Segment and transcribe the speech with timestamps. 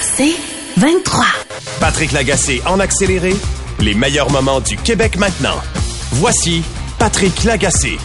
[0.00, 0.34] C'est
[0.76, 1.24] 23.
[1.80, 3.32] Patrick Lagacé en accéléré,
[3.80, 5.60] les meilleurs moments du Québec maintenant.
[6.12, 6.62] Voici
[6.98, 7.96] Patrick Lagacé.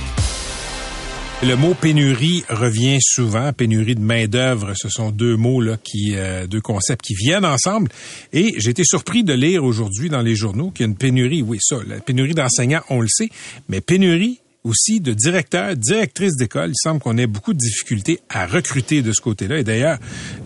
[1.42, 3.52] Le mot pénurie revient souvent.
[3.54, 7.46] Pénurie de main d'œuvre, ce sont deux mots là qui, euh, deux concepts qui viennent
[7.46, 7.90] ensemble.
[8.32, 11.42] Et j'ai été surpris de lire aujourd'hui dans les journaux qu'il y a une pénurie.
[11.42, 13.30] Oui, ça, la pénurie d'enseignants, on le sait,
[13.68, 16.70] mais pénurie aussi de directeurs, directrices d'école.
[16.70, 19.60] Il semble qu'on ait beaucoup de difficultés à recruter de ce côté-là.
[19.60, 19.98] Et d'ailleurs,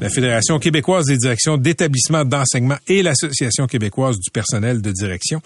[0.01, 5.42] la Fédération québécoise des directions d'établissements d'enseignement et l'Association québécoise du personnel de direction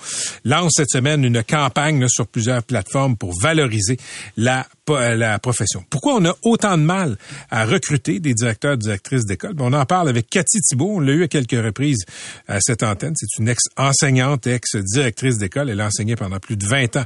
[0.46, 3.98] lancent cette semaine une campagne sur plusieurs plateformes pour valoriser
[4.38, 5.84] la la profession.
[5.90, 7.18] Pourquoi on a autant de mal
[7.50, 9.56] à recruter des directeurs, directrices d'école?
[9.60, 10.94] On en parle avec Cathy Thibault.
[10.96, 12.04] On l'a eu à quelques reprises
[12.48, 13.14] à cette antenne.
[13.16, 15.70] C'est une ex-enseignante, ex-directrice d'école.
[15.70, 17.04] Elle a enseigné pendant plus de 20 ans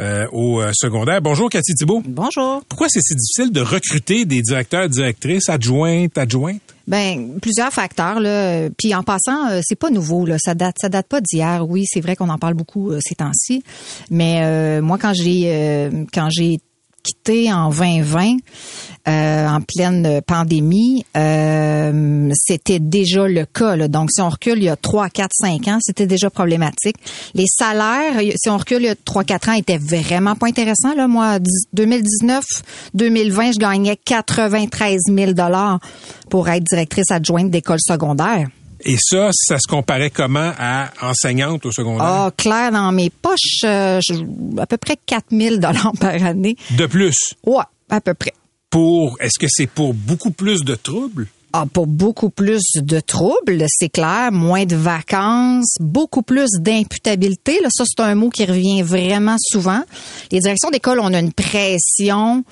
[0.00, 1.20] euh, au euh, secondaire.
[1.22, 2.02] Bonjour, Cathy Thibault.
[2.06, 2.62] Bonjour.
[2.68, 6.60] Pourquoi c'est si difficile de recruter des directeurs, directrices, adjointes, adjointes?
[6.86, 8.68] Ben plusieurs facteurs là.
[8.76, 10.36] Puis en passant, euh, c'est pas nouveau là.
[10.38, 11.64] Ça date, ça date pas d'hier.
[11.66, 13.64] Oui, c'est vrai qu'on en parle beaucoup ces temps-ci.
[14.10, 16.58] Mais moi, quand j'ai quand j'ai
[17.04, 18.38] quitté en 2020,
[19.06, 23.76] euh, en pleine pandémie, euh, c'était déjà le cas.
[23.76, 23.88] Là.
[23.88, 26.96] Donc, si on recule il y a 3, 4, 5 ans, c'était déjà problématique.
[27.34, 30.94] Les salaires, si on recule il y a 3, 4 ans, étaient vraiment pas intéressants.
[30.96, 31.06] Là.
[31.06, 31.38] Moi,
[31.74, 32.44] 2019,
[32.94, 35.32] 2020, je gagnais 93 000
[36.30, 38.48] pour être directrice adjointe d'école secondaire.
[38.84, 42.06] Et ça, ça se comparait comment à enseignante au secondaire?
[42.06, 44.00] Ah, clair, dans mes poches, euh,
[44.58, 46.56] à peu près 4000 dollars par année.
[46.76, 47.34] De plus?
[47.44, 48.34] Ouais, à peu près.
[48.68, 51.28] Pour, est-ce que c'est pour beaucoup plus de troubles?
[51.56, 57.60] Ah, pour beaucoup plus de troubles, c'est clair, moins de vacances, beaucoup plus d'imputabilité.
[57.62, 59.80] Là, ça, c'est un mot qui revient vraiment souvent.
[60.32, 62.42] Les directions d'école, on a une pression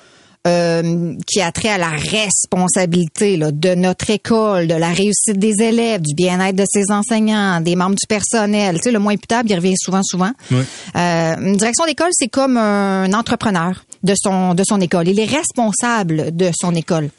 [0.45, 5.61] euh, qui a trait à la responsabilité là, de notre école, de la réussite des
[5.61, 8.75] élèves, du bien-être de ses enseignants, des membres du personnel.
[8.75, 10.31] Tu sais, le moins imputable, il revient souvent, souvent.
[10.51, 15.07] Euh, une direction d'école, c'est comme un entrepreneur de son de son école.
[15.07, 17.09] Il est responsable de son école.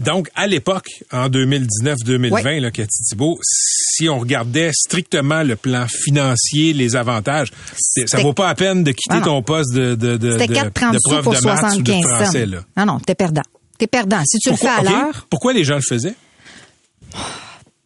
[0.00, 6.72] Donc, à l'époque, en 2019-2020, là, Cathy Thibault, si on regardait strictement le plan financier,
[6.72, 7.52] les avantages,
[8.06, 11.22] ça vaut pas la peine de quitter ton poste de, de, de, de, de prof
[11.22, 12.46] pour de maths ou de français.
[12.46, 12.58] Là.
[12.76, 13.42] Non, non, t'es perdant.
[13.78, 14.22] T'es perdant.
[14.26, 15.26] Si tu le fais à l'heure...
[15.28, 16.14] Pourquoi les gens le faisaient?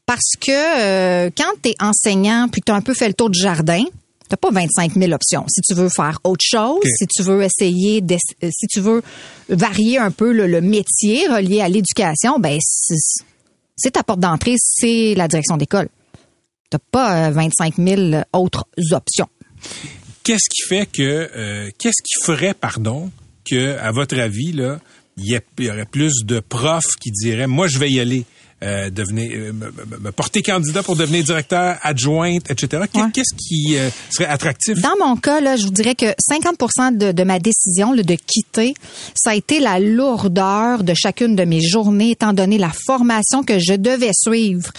[0.07, 3.83] Parce que euh, quand t'es enseignant puis t'as un peu fait le tour du jardin,
[4.31, 5.45] T'as pas 25 000 options.
[5.49, 9.03] Si tu veux faire autre chose, si tu veux essayer, euh, si tu veux
[9.49, 12.57] varier un peu le, métier relié à l'éducation, ben
[13.77, 15.89] c'est ta porte d'entrée, c'est la direction d'école.
[16.71, 19.29] T'as pas 25 euh, 000 autres options.
[20.23, 23.11] Qu'est-ce qui fait que, euh, qu'est-ce qui ferait, pardon,
[23.45, 24.79] que, à votre avis, là,
[25.17, 25.27] il
[25.59, 28.27] y, aurait plus de profs qui diraient, moi, je vais y aller?
[28.63, 32.83] Euh, devenir, euh, me, porter candidat pour devenir directeur, adjointe, etc.
[32.93, 34.79] Qu'est-ce qui euh, serait attractif?
[34.83, 38.75] Dans mon cas, là, je vous dirais que 50 de, de, ma décision de quitter,
[39.15, 43.59] ça a été la lourdeur de chacune de mes journées, étant donné la formation que
[43.59, 44.71] je devais suivre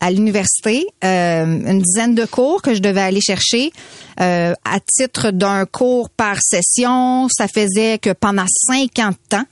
[0.00, 3.70] à l'université, une dizaine de cours que je devais aller chercher.
[4.16, 9.44] à titre d'un cours par session, ça faisait que pendant 50 ans,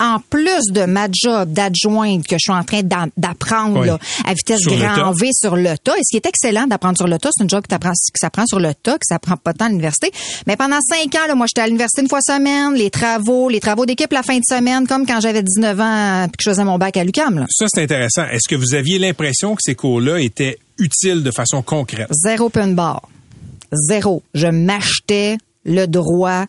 [0.00, 2.82] en plus de ma job d'adjointe que je suis en train
[3.16, 7.08] d'apprendre à vitesse grand V sur le tas, et ce qui est excellent d'apprendre sur
[7.08, 7.74] le tas, c'est une job qui
[8.14, 10.10] s'apprend sur le tas, qui s'apprend pas tant à l'université.
[10.46, 13.60] Mais pendant cinq ans, là, moi, j'étais à l'université une fois semaine, les travaux, les
[13.60, 16.64] travaux d'équipe la fin de semaine, comme quand j'avais 19 ans puis que je faisais
[16.64, 17.46] mon bac à l'UQAM.
[17.50, 18.24] Ça, c'est intéressant.
[18.24, 22.08] Est-ce que vous aviez l'impression que ces cours-là étaient utiles de façon concrète?
[22.12, 23.08] Zéro open bar.
[23.72, 24.22] Zéro.
[24.34, 26.46] Je m'achetais le droit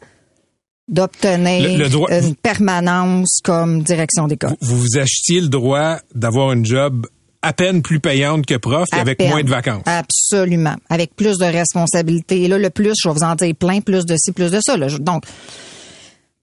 [0.89, 4.55] d'obtenir une permanence comme direction d'école.
[4.61, 7.05] Vous vous achetiez le droit d'avoir une job
[7.41, 9.83] à peine plus payante que prof et avec moins de vacances.
[9.85, 10.75] Absolument.
[10.89, 12.43] Avec plus de responsabilités.
[12.43, 14.59] Et là, le plus, je vais vous en dire plein, plus de ci, plus de
[14.61, 14.75] ça.
[14.75, 14.87] Là.
[14.99, 15.23] Donc,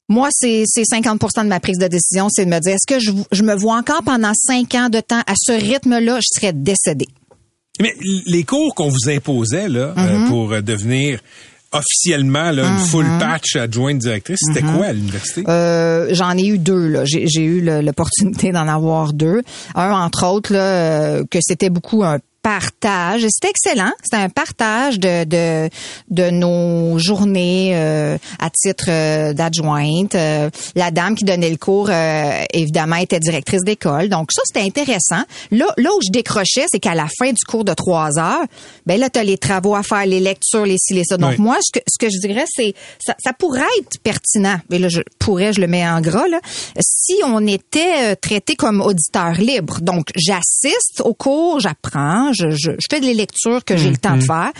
[0.08, 3.10] moi, c'est 50% de ma prise de décision, c'est de me dire, est-ce que je,
[3.32, 7.08] je, me vois encore pendant cinq ans de temps à ce rythme-là, je serais décédée.
[7.80, 7.92] Mais
[8.26, 10.28] les cours qu'on vous imposait là, euh, mm-hmm.
[10.28, 11.20] pour devenir
[11.72, 13.18] officiellement là, une full mhm.
[13.18, 14.38] patch adjointe directrice.
[14.46, 14.76] C'était mhm.
[14.76, 15.44] quoi à l'université?
[15.48, 17.04] Euh, J'en ai eu deux.
[17.04, 19.42] J'ai, eu l'opportunité d'en avoir deux.
[19.74, 23.26] Un, entre autres, là, euh, que c'était beaucoup un partage.
[23.28, 23.90] C'était excellent.
[24.04, 25.68] C'était un partage de de,
[26.10, 30.14] de nos journées euh, à titre euh, d'adjointe.
[30.14, 31.90] Euh, la dame qui donnait le cours,
[32.52, 34.08] évidemment, était directrice d'école.
[34.08, 35.24] Donc ça, c'était intéressant.
[35.50, 38.44] Là, là où je décrochais, c'est qu'à la fin du cours de trois heures,
[38.86, 41.16] ben là, tu as les travaux à faire, les lectures, les ci, les ça.
[41.16, 44.58] Donc moi, ce que, ce que je dirais, c'est ça, ça pourrait être pertinent.
[44.70, 46.38] Mais là, je pourrais, je le mets en gras, là,
[46.80, 49.80] si on était traité comme auditeur libre.
[49.80, 54.16] Donc, j'assiste au cours, j'apprends, je, je, je, fais des lectures que j'ai le temps
[54.16, 54.26] de Mhm.
[54.26, 54.52] faire.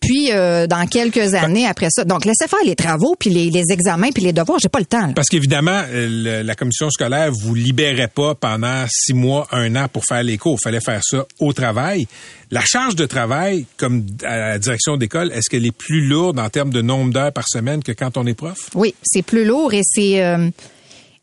[0.00, 3.64] Puis, euh, dans quelques années après ça, donc laissez faire les travaux, puis les, les
[3.70, 4.58] examens, puis les devoirs.
[4.60, 5.06] J'ai pas le temps.
[5.06, 5.12] là.
[5.14, 10.04] Parce qu'évidemment, euh, la commission scolaire vous libérait pas pendant six mois, un an pour
[10.04, 10.58] faire les cours.
[10.60, 12.06] Il fallait faire ça au travail.
[12.50, 16.50] La charge de travail, comme à la direction d'école, est-ce qu'elle est plus lourde en
[16.50, 18.68] termes de nombre d'heures par semaine que quand on est prof?
[18.74, 20.50] Oui, c'est plus lourd et c'est euh,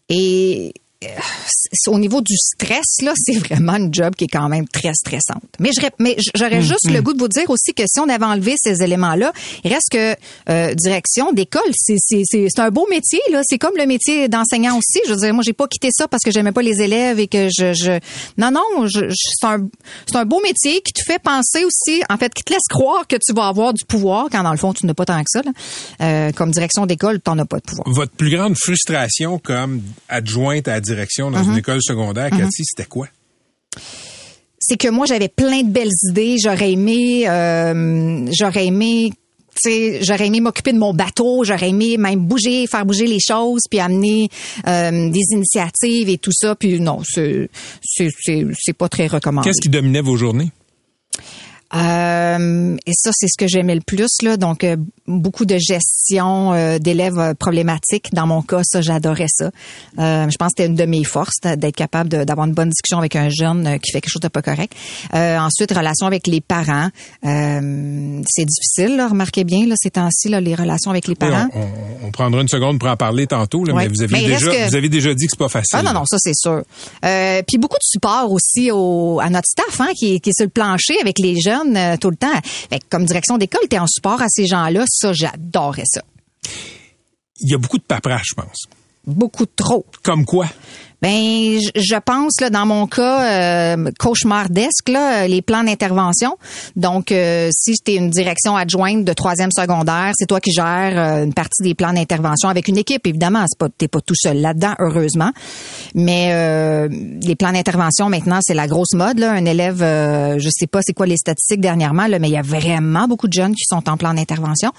[0.09, 0.81] et c'est-
[1.87, 5.43] au niveau du stress là, c'est vraiment une job qui est quand même très stressante.
[5.59, 8.25] Mais je mais j'aurais juste le goût de vous dire aussi que si on avait
[8.25, 9.31] enlevé ces éléments là,
[9.63, 10.15] il reste que
[10.49, 14.27] euh, direction d'école, c'est c'est c'est c'est un beau métier là, c'est comme le métier
[14.27, 14.99] d'enseignant aussi.
[15.07, 17.27] Je veux dire moi j'ai pas quitté ça parce que j'aimais pas les élèves et
[17.27, 17.99] que je je
[18.37, 19.67] non non, je, je- c'est un
[20.05, 23.07] c'est un beau métier qui te fait penser aussi en fait qui te laisse croire
[23.07, 25.29] que tu vas avoir du pouvoir quand dans le fond tu n'as pas tant que
[25.29, 25.51] ça là.
[26.01, 27.87] Euh, comme direction d'école, tu n'en as pas de pouvoir.
[27.89, 33.07] Votre plus grande frustration comme adjointe à direction dans une école secondaire, Cathy, c'était quoi?
[34.69, 36.35] c'est que moi j'avais plein de belles idées.
[36.41, 39.11] J'aurais aimé, euh, j'aurais aimé,
[39.55, 41.43] tu sais, j'aurais aimé m'occuper de mon bateau.
[41.43, 44.29] J'aurais aimé même bouger, faire bouger les choses, puis amener
[44.67, 46.55] euh, des initiatives et tout ça.
[46.55, 47.49] Puis non, c'est
[47.81, 49.49] c'est c'est c'est pas très recommandé.
[49.49, 50.51] Qu'est-ce qui dominait vos journées?
[51.75, 54.09] Euh, et ça, c'est ce que j'aimais le plus.
[54.23, 54.37] Là.
[54.37, 54.75] Donc, euh,
[55.07, 58.13] beaucoup de gestion euh, d'élèves euh, problématiques.
[58.13, 59.51] Dans mon cas, ça, j'adorais ça.
[59.99, 62.97] Euh, je pense que c'était une de mes forces, d'être capable d'avoir une bonne discussion
[62.99, 64.73] avec un jeune euh, qui fait quelque chose de pas correct.
[65.13, 66.89] Euh, ensuite, relation avec les parents.
[67.25, 71.47] Euh, c'est difficile, là, remarquez bien, là, ces temps-ci, les relations avec les Oui, parents.
[71.53, 74.51] on, on- on prendra une seconde pour en parler tantôt, là, mais vous avez déjà,
[74.51, 75.77] que- vous avez déjà dit que c'est pas facile.
[75.79, 76.63] Ah non, non, ça c'est sûr.
[77.05, 80.45] Euh, puis beaucoup de support aussi au, à notre staff hein, qui, qui est sur
[80.45, 82.39] le plancher avec les jeunes euh, tout le temps.
[82.43, 84.85] Fait que comme direction d'école, tu es en support à ces gens-là.
[84.87, 86.01] Ça, j'adorais ça.
[87.41, 88.65] Il y a beaucoup de paperasse, je pense.
[89.05, 89.85] Beaucoup trop.
[90.03, 90.47] Comme quoi?
[91.01, 96.37] Ben, je- je pense là dans mon cas euh, cauchemardesque là, les plans d'intervention.
[96.75, 100.93] Donc, euh, si tu es une direction adjointe de troisième secondaire, c'est toi qui gères
[100.97, 103.07] euh, une partie des plans d'intervention avec une équipe.
[103.07, 105.31] Évidemment, c'est pas t'es pas tout seul là-dedans, heureusement.
[105.95, 106.89] Mais euh,
[107.21, 109.19] les plans d'intervention maintenant, c'est la grosse mode.
[109.19, 109.31] Là.
[109.31, 112.37] Un élève, euh, je sais pas c'est quoi les statistiques dernièrement, là, mais il y
[112.37, 114.71] a vraiment beaucoup de jeunes qui sont en plan d'intervention.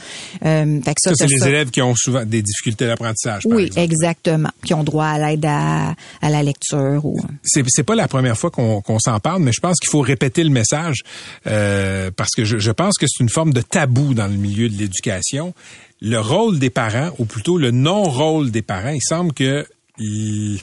[0.44, 3.52] Euh, fait que ça, Ça, c'est les élèves qui ont souvent des difficultés d'apprentissage, par
[3.56, 3.80] Oui, exemple.
[3.84, 4.50] exactement.
[4.64, 7.20] Qui ont droit à l'aide à, à la lecture ou.
[7.44, 10.50] c'est pas la première fois qu'on s'en parle, mais je pense qu'il faut répéter le
[10.50, 11.00] message
[11.46, 14.68] euh, parce que je, je pense que c'est une forme de tabou dans le milieu
[14.68, 15.54] de l'éducation.
[16.00, 19.66] Le rôle des parents, ou plutôt le non-rôle des parents, il semble que
[19.98, 20.60] il-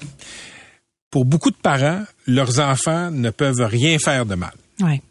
[1.11, 4.53] pour beaucoup de parents, leurs enfants ne peuvent rien faire de mal.
[4.81, 5.01] Ouais.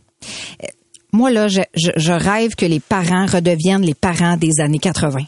[1.13, 5.21] Moi, là, je, je, je rêve que les parents redeviennent les parents des années 80.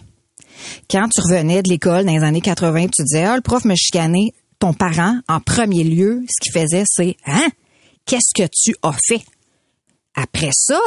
[0.90, 3.74] Quand tu revenais de l'école dans les années 80, tu disais, ah, le prof me
[3.76, 4.32] chicanait.
[4.58, 7.48] Ton parent, en premier lieu, ce qu'il faisait, c'est, hein?
[8.06, 9.22] Qu'est-ce que tu as fait?
[10.16, 10.80] Après ça,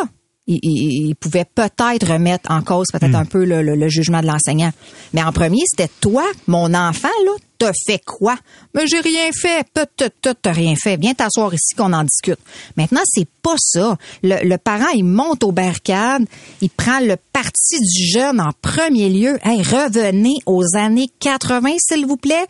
[0.48, 4.22] il, il- il pouvait peut-être remettre en cause peut-être un peu le, le- le jugement
[4.22, 4.72] de l'enseignant.
[5.14, 8.36] Mais en premier, c'était toi, mon enfant, là, t'as fait quoi?
[8.74, 9.66] Mais j'ai rien fait.
[9.74, 10.98] Peut-être t'as rien fait.
[10.98, 12.40] Viens t'asseoir ici qu'on en discute.
[12.76, 13.98] Maintenant, c'est pas ça.
[14.24, 16.26] Le, le parent, il monte aux barricades,
[16.60, 19.38] il prend le parti du jeune en premier lieu.
[19.44, 22.48] Hey, revenez aux années 80, s'il vous plaît.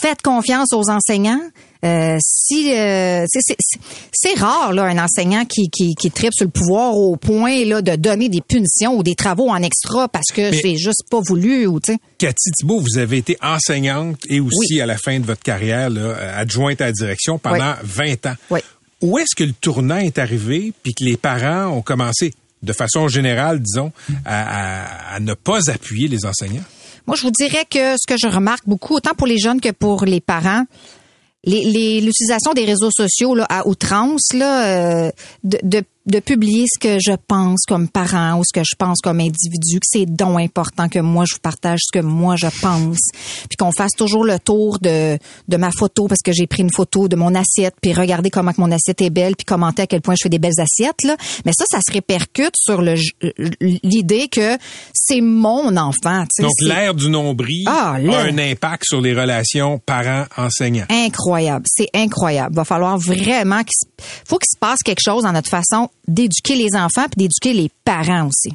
[0.00, 1.40] Faites confiance aux enseignants.
[1.84, 6.96] Euh, si euh, c'est- rare là un enseignant qui qui qui tripe sur le pouvoir
[6.96, 10.76] au point là de donner des punitions ou des travaux en extra parce que c'est
[10.76, 11.98] juste pas voulu ou tu sais.
[12.18, 14.80] Cathy Thibault, vous avez été enseignante et aussi Oui.
[14.80, 18.34] à la fin de votre carrière là, adjointe à la direction pendant 20 ans.
[18.50, 18.60] Oui.
[19.02, 23.06] Où est-ce que le tournant est arrivé puis que les parents ont commencé, de façon
[23.08, 23.92] générale, disons,
[24.24, 24.80] à,
[25.12, 26.64] à- à ne pas appuyer les enseignants?
[27.06, 29.70] Moi, je vous dirais que ce que je remarque beaucoup, autant pour les jeunes que
[29.70, 30.64] pour les parents,
[31.44, 35.10] les- les- l'utilisation des réseaux sociaux là, à outrance, là, euh,
[35.44, 39.00] de, de, de publier ce que je pense comme parent ou ce que je pense
[39.02, 42.46] comme individu, que c'est donc important que moi je vous partage ce que moi je
[42.60, 42.98] pense,
[43.48, 46.70] puis qu'on fasse toujours le tour de, de ma photo parce que j'ai pris une
[46.72, 49.86] photo de mon assiette, puis regarder comment que mon assiette est belle, puis commenter à
[49.86, 51.16] quel point je fais des belles assiettes là.
[51.44, 52.94] Mais ça, ça se répercute sur le
[53.60, 54.56] l'idée que
[54.94, 56.24] c'est mon enfant.
[56.40, 60.86] Donc, l'ère du nombril Ah, a un impact sur les relations parents-enseignants.
[60.88, 61.64] incroyable.
[61.68, 62.54] C'est incroyable.
[62.54, 66.56] Va falloir vraiment qu'il se- faut qu'il se passe quelque chose dans notre façon d'éduquer
[66.56, 68.54] les enfants puis d'éduquer les parents aussi.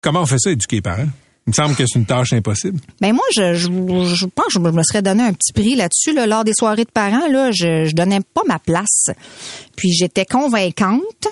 [0.00, 1.08] Comment on fait ça, éduquer les parents?
[1.46, 2.80] Il me semble que c'est une tâche impossible.
[3.02, 6.14] Ben moi, je, je, je pense que je me serais donné un petit prix là-dessus.
[6.14, 9.10] Là, lors des soirées de parents, là, je, je donnais pas ma place.
[9.76, 11.28] Puis j'étais convaincante.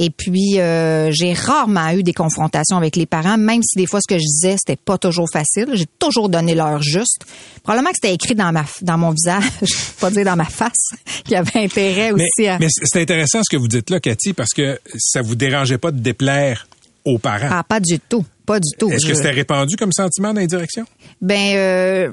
[0.00, 4.00] Et puis euh, j'ai rarement eu des confrontations avec les parents, même si des fois
[4.00, 5.66] ce que je disais c'était pas toujours facile.
[5.74, 7.26] J'ai toujours donné l'heure juste.
[7.64, 9.44] Probablement que c'était écrit dans ma dans mon visage,
[10.00, 10.90] pas dire dans ma face,
[11.24, 12.24] qu'il y avait intérêt aussi.
[12.38, 12.58] Mais, à...
[12.60, 15.90] mais c'est intéressant ce que vous dites là, Cathy, parce que ça vous dérangeait pas
[15.90, 16.68] de déplaire
[17.04, 17.48] aux parents.
[17.50, 18.24] Ah, pas du tout.
[18.46, 18.90] Pas du tout.
[18.90, 20.86] Est-ce que c'était répandu comme sentiment dans les directions?
[21.20, 22.10] Ben, euh,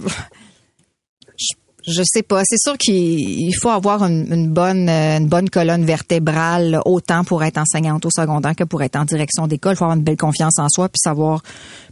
[1.87, 2.41] je, sais pas.
[2.45, 7.23] C'est sûr qu'il il faut avoir une, une bonne euh, une bonne colonne vertébrale autant
[7.23, 9.73] pour être enseignante au secondaire que pour être en direction d'école.
[9.73, 11.41] Il faut avoir une belle confiance en soi puis savoir.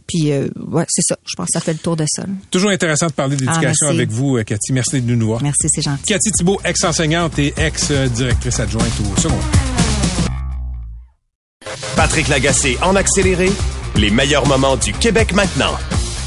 [0.06, 1.16] Puis euh, ouais, c'est ça.
[1.24, 2.24] Je pense que ça fait le tour de ça.
[2.50, 3.96] Toujours intéressant de parler d'éducation Ah, merci.
[3.96, 4.72] avec vous, euh, Cathy.
[4.72, 5.42] Merci de nous voir.
[5.42, 6.02] Merci, c'est gentil.
[6.06, 9.44] Cathy Thibault, ex-enseignante et ex-directrice adjointe au secondaire.
[11.96, 13.50] Patrick Lagacé en accéléré,
[13.96, 15.72] les meilleurs moments du Québec maintenant.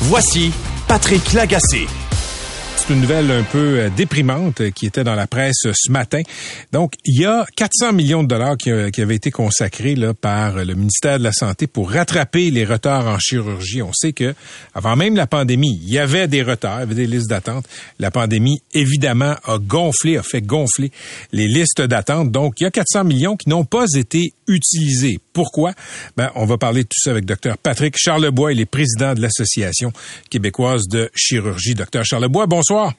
[0.02, 0.52] Voici
[0.88, 1.88] Patrick Lagacé.
[2.78, 5.92] C'est une nouvelle un peu euh, déprimante euh, qui était dans la presse euh, ce
[5.92, 6.22] matin.
[6.72, 11.18] Donc, il y a 400 millions de dollars qui, avaient été consacrés par le ministère
[11.18, 13.82] de la Santé pour rattraper les retards en chirurgie.
[13.82, 14.36] On sait que
[14.76, 17.66] avant même la pandémie, il y avait des retards, il y avait des listes d'attente.
[18.00, 20.92] La pandémie, évidemment, a gonflé, a fait gonfler
[21.32, 22.32] les listes d'attente.
[22.32, 25.20] Donc, il y a 400 millions qui n'ont pas été utilisés.
[25.34, 25.74] Pourquoi?
[26.16, 28.54] Ben, on va parler de tout ça avec Dr Patrick Charlebois.
[28.54, 29.92] Il est président de l'Association
[30.30, 31.76] québécoise de chirurgie.
[31.76, 32.94] Dr Charlebois, bonsoir.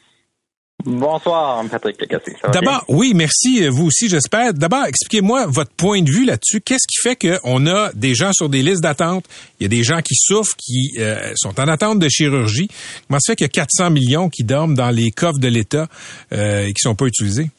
[0.84, 1.98] Bonsoir, Patrick?
[2.52, 4.54] D'abord, oui, merci, euh, vous aussi, j'espère.
[4.54, 6.60] D'abord, expliquez-moi votre point de vue là-dessus.
[6.60, 9.24] Qu'est-ce qui fait qu'on a des gens sur des listes d'attente,
[9.58, 12.68] il y a des gens qui souffrent, qui euh, sont en attente de chirurgie.
[13.08, 15.88] Comment ça fait qu'il y a 400 millions qui dorment dans les coffres de l'État
[16.32, 17.50] euh, et qui sont pas utilisés?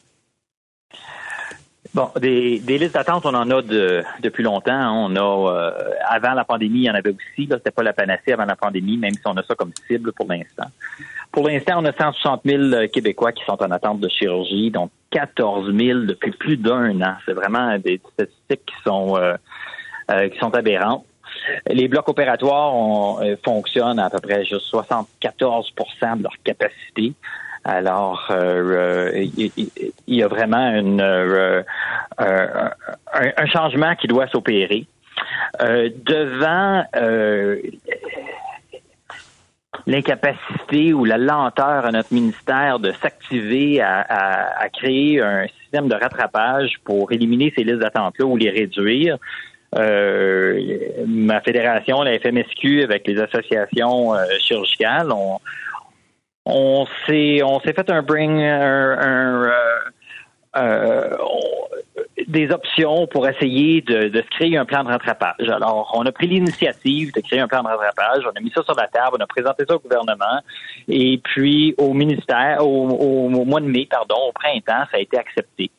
[1.92, 5.06] Bon, des, des listes d'attente, on en a de, depuis longtemps.
[5.06, 5.70] On a euh,
[6.08, 7.46] avant la pandémie, il y en avait aussi.
[7.46, 10.12] Là, c'était pas la panacée avant la pandémie, même si on a ça comme cible
[10.12, 10.70] pour l'instant.
[11.32, 15.72] Pour l'instant, on a 160 000 Québécois qui sont en attente de chirurgie, donc 14
[15.76, 17.14] 000 depuis plus d'un an.
[17.26, 19.34] C'est vraiment des statistiques qui sont euh,
[20.10, 21.04] euh, qui sont aberrantes.
[21.68, 27.14] Les blocs opératoires on, euh, fonctionnent à peu près juste 74% de leur capacité.
[27.64, 29.70] Alors, euh, euh, il
[30.08, 31.62] y, a vraiment une, euh,
[32.20, 32.46] euh,
[33.12, 34.86] un, un changement qui doit s'opérer.
[35.60, 37.60] Euh, devant euh,
[39.86, 45.88] l'incapacité ou la lenteur à notre ministère de s'activer à, à- à créer un système
[45.88, 49.18] de rattrapage pour éliminer ces listes d'attente-là ou les réduire.
[49.76, 50.58] Euh,
[51.06, 55.38] ma fédération, la FMSQ, avec les associations chirurgicales, on,
[56.46, 59.50] on s'est on s'est fait un bring un, euh,
[60.56, 61.16] euh,
[62.26, 65.48] des options pour essayer de, de créer un plan de rattrapage.
[65.48, 68.62] Alors, on a pris l'initiative de créer un plan de rattrapage, on a mis ça
[68.62, 70.40] sur la table, on a présenté ça au gouvernement,
[70.88, 75.18] et puis au ministère, au, au- mois de mai, pardon, au printemps, ça a été
[75.18, 75.70] accepté.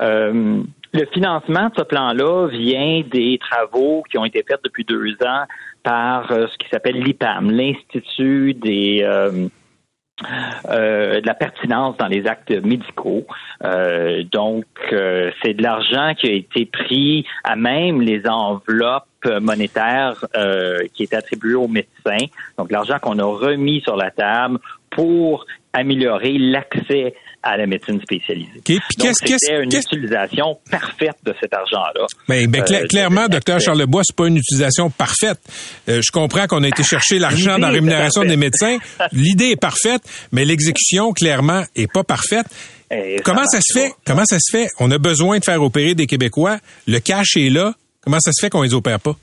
[0.00, 0.62] Euh,
[0.92, 5.44] le financement de ce plan-là vient des travaux qui ont été faits depuis deux ans
[5.82, 9.00] par euh, ce qui s'appelle l'IPAM, l'Institut des
[10.68, 13.26] euh, de la pertinence dans les actes médicaux.
[13.64, 19.04] Euh, donc, euh, c'est de l'argent qui a été pris à même les enveloppes
[19.40, 22.26] monétaires euh, qui étaient attribuées aux médecins.
[22.56, 24.58] Donc, l'argent qu'on a remis sur la table
[24.90, 28.50] pour améliorer l'accès à la médecine spécialisée.
[28.56, 32.06] OK, puis Donc, c'était une utilisation parfaite de cet argent-là.
[32.28, 35.38] Ben, cla- Euh, clairement, docteur Charlebois, c'est pas une utilisation parfaite.
[35.88, 38.78] Euh, je comprends qu'on a été chercher l'argent dans la rémunération des médecins.
[39.12, 40.02] L'idée est parfaite,
[40.32, 42.46] mais l'exécution, clairement, est pas parfaite.
[42.90, 43.92] Et Comment ça ça se fait?
[44.04, 44.68] Comment ça se fait?
[44.80, 46.58] On a besoin de faire opérer des Québécois.
[46.86, 47.74] Le cash est là.
[48.00, 49.14] Comment ça se fait qu'on les opère pas?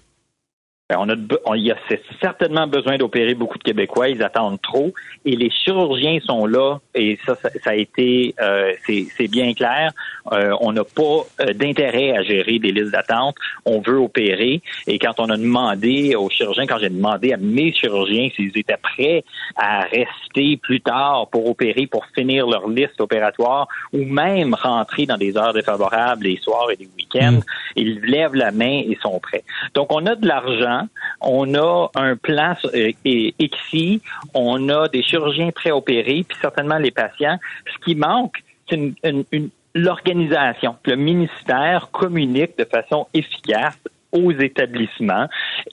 [0.87, 1.15] Ben, On a,
[1.45, 1.77] on- il y a
[2.21, 4.09] certainement besoin d'opérer beaucoup de Québécois.
[4.09, 4.93] Ils attendent trop.
[5.25, 6.77] Et les chirurgiens sont là.
[6.93, 9.91] Et ça, ça, a été, euh, c'est bien clair.
[10.31, 13.35] Euh, on n'a pas euh, d'intérêt à gérer des listes d'attente.
[13.65, 14.61] On veut opérer.
[14.85, 18.77] Et quand on a demandé aux chirurgiens, quand j'ai demandé à mes chirurgiens s'ils étaient
[18.77, 19.23] prêts
[19.55, 25.17] à rester plus tard pour opérer, pour finir leur liste opératoire, ou même rentrer dans
[25.17, 27.39] des heures défavorables les soirs et les week-ends,
[27.75, 29.43] ils lèvent la main et sont prêts.
[29.73, 30.87] Donc, on a de l'argent,
[31.21, 32.91] on a un plan euh,
[33.39, 34.01] ici,
[34.33, 37.37] on a des chirurgiens opérer, puis certainement les patients.
[37.73, 40.75] Ce qui manque, c'est une, une- une- l'organisation.
[40.85, 43.77] Le ministère communique de façon efficace
[44.11, 45.27] aux établissements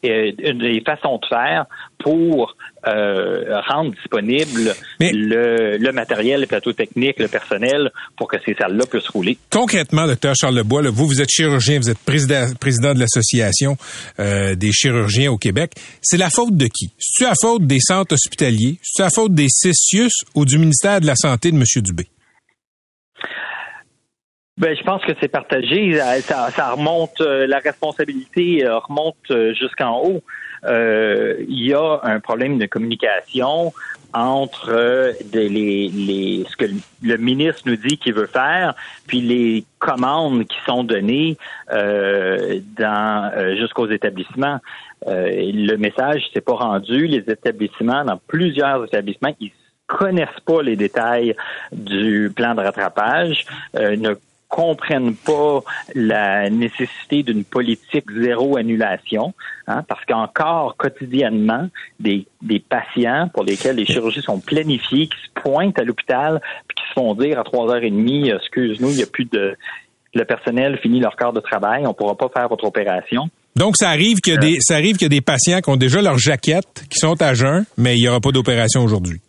[0.04, 1.66] euh, des façons de faire
[1.98, 8.54] pour euh, rendre disponible le, le, matériel, le plateau technique, le personnel pour que ces
[8.54, 9.38] salles-là puissent rouler.
[9.50, 13.76] Concrètement, docteur Charles Lebois, vous, vous êtes chirurgien, vous êtes président, président de l'association
[14.18, 15.72] euh, des chirurgiens au Québec.
[16.00, 16.92] C'est la faute de qui?
[16.98, 18.78] C'est la faute des centres hospitaliers?
[18.82, 21.64] C'est la faute des CISIUS ou du ministère de la Santé de M.
[21.76, 22.08] Dubé?
[24.58, 25.98] Ben, je pense que c'est partagé.
[26.20, 30.22] Ça, ça remonte, euh, la responsabilité euh, remonte euh, jusqu'en haut.
[30.68, 33.72] Il y a un problème de communication
[34.12, 36.66] entre les, les, ce que
[37.02, 38.74] le ministre nous dit qu'il veut faire,
[39.08, 41.36] puis les commandes qui sont données
[41.68, 44.60] dans jusqu'aux établissements.
[45.04, 47.08] le message s'est pas rendu.
[47.08, 49.50] Les établissements, dans plusieurs établissements, ils
[49.88, 51.34] connaissent pas les détails
[51.72, 54.14] du plan de rattrapage, ne
[54.52, 55.60] comprennent pas
[55.94, 59.32] la nécessité d'une politique zéro annulation,
[59.66, 65.42] hein, parce qu'encore quotidiennement, des, des patients pour lesquels les chirurgies sont planifiées, qui se
[65.42, 68.96] pointent à l'hôpital, puis qui se font dire à trois heures et demie, excuse-nous, il
[68.96, 69.56] n'y a plus de
[70.14, 73.30] le personnel finit leur quart de travail, on pourra pas faire votre opération.
[73.56, 75.70] Donc, ça arrive qu'il y a des, ça arrive qu'il y a des patients qui
[75.70, 79.22] ont déjà leur jaquette, qui sont à jeun, mais il n'y aura pas d'opération aujourd'hui.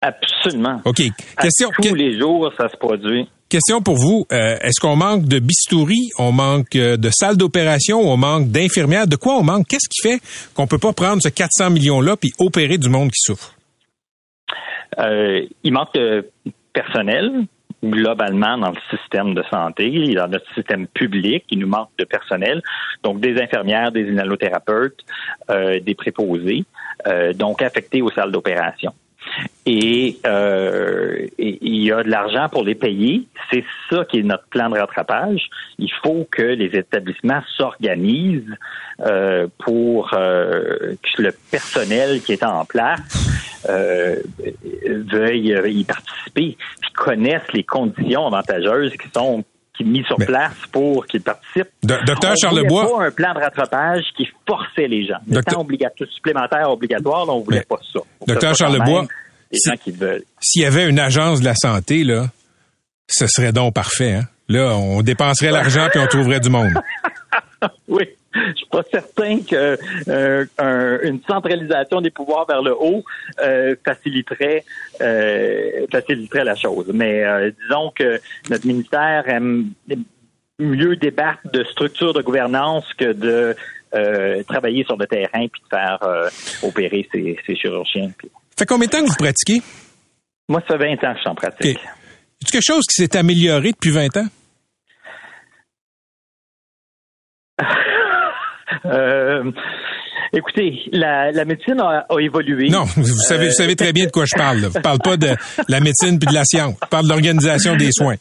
[0.00, 0.80] Absolument.
[0.84, 1.02] OK.
[1.40, 1.70] Question.
[1.80, 3.28] tous les jours, ça se produit.
[3.48, 4.26] Question pour vous.
[4.30, 9.06] Euh, est-ce qu'on manque de bistouri, on manque euh, de salles d'opération, on manque d'infirmières?
[9.06, 9.66] De quoi on manque?
[9.68, 10.20] Qu'est-ce qui fait
[10.54, 13.54] qu'on peut pas prendre ce 400 millions-là puis opérer du monde qui souffre?
[14.98, 16.28] Euh, il manque de
[16.74, 17.46] personnel
[17.82, 22.60] globalement dans le système de santé, dans notre système public, il nous manque de personnel,
[23.02, 24.98] donc des infirmières, des inhalothérapeutes,
[25.48, 26.64] des préposés,
[27.36, 28.92] donc affectés aux salles d'opération.
[30.26, 33.26] Euh, et il y a de l'argent pour les payer.
[33.50, 35.50] C'est ça qui est notre plan de rattrapage.
[35.78, 38.56] Il faut que les établissements s'organisent
[39.00, 43.00] euh, pour euh, que le personnel qui est en place
[43.66, 49.44] veuille y participer, puis connaissent les conditions avantageuses qui sont
[49.84, 51.70] mises sur place pour qu'ils participent.
[51.82, 52.90] Docteur Charlebois?
[52.90, 55.18] pas un plan de rattrapage qui forçait les gens.
[55.28, 58.00] Le temps obligatoire, supplémentaire obligatoire, on voulait pas ça.
[58.26, 59.06] Docteur Charlebois,
[60.40, 62.26] s'il y avait une agence de la santé, là,
[63.06, 64.14] ce serait donc parfait.
[64.14, 64.24] Hein?
[64.48, 66.72] Là, on dépenserait l'argent puis on trouverait du monde.
[67.88, 68.04] oui.
[68.78, 69.76] Pas certain que
[70.08, 73.02] euh, une centralisation des pouvoirs vers le haut
[73.40, 74.64] euh, faciliterait
[75.00, 76.88] euh, faciliterait la chose.
[76.94, 77.24] Mais
[77.60, 79.70] disons que notre ministère aime
[80.60, 83.56] mieux débattre de structures de gouvernance que de
[84.44, 85.98] travailler sur le terrain puis de faire
[86.62, 88.12] opérer ces, ces chirurgiens.
[88.56, 89.60] Fait combien de temps que vous pratiquez?
[90.48, 91.78] Moi, ça fait 20 ans que je suis en pratique.
[91.78, 91.88] Okay.
[92.42, 94.26] Est-ce quelque chose qui s'est amélioré depuis 20 ans?
[98.86, 99.50] Euh,
[100.32, 102.68] Écoutez, la, la médecine a, évolué.
[102.68, 104.58] Non, vous savez, vous savez très bien de quoi je parle.
[104.58, 104.68] Là.
[104.74, 105.28] Je parle pas de
[105.68, 106.76] la médecine puis de la science.
[106.82, 108.16] Je parle de l'organisation des soins.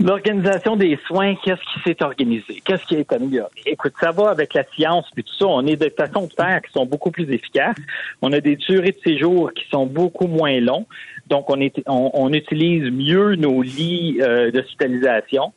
[0.00, 2.60] L'organisation des soins, qu'est-ce qui s'est organisé?
[2.64, 3.50] Qu'est-ce qui est amélioré?
[3.66, 5.46] Écoute, ça va avec la science puis tout ça.
[5.46, 7.76] On est de façons de faire qui sont beaucoup plus efficaces.
[8.20, 10.86] On a des durées de séjour qui sont beaucoup moins longs.
[11.28, 15.52] Donc, on, est, on, utilise mieux nos lits euh, d'hospitalisation.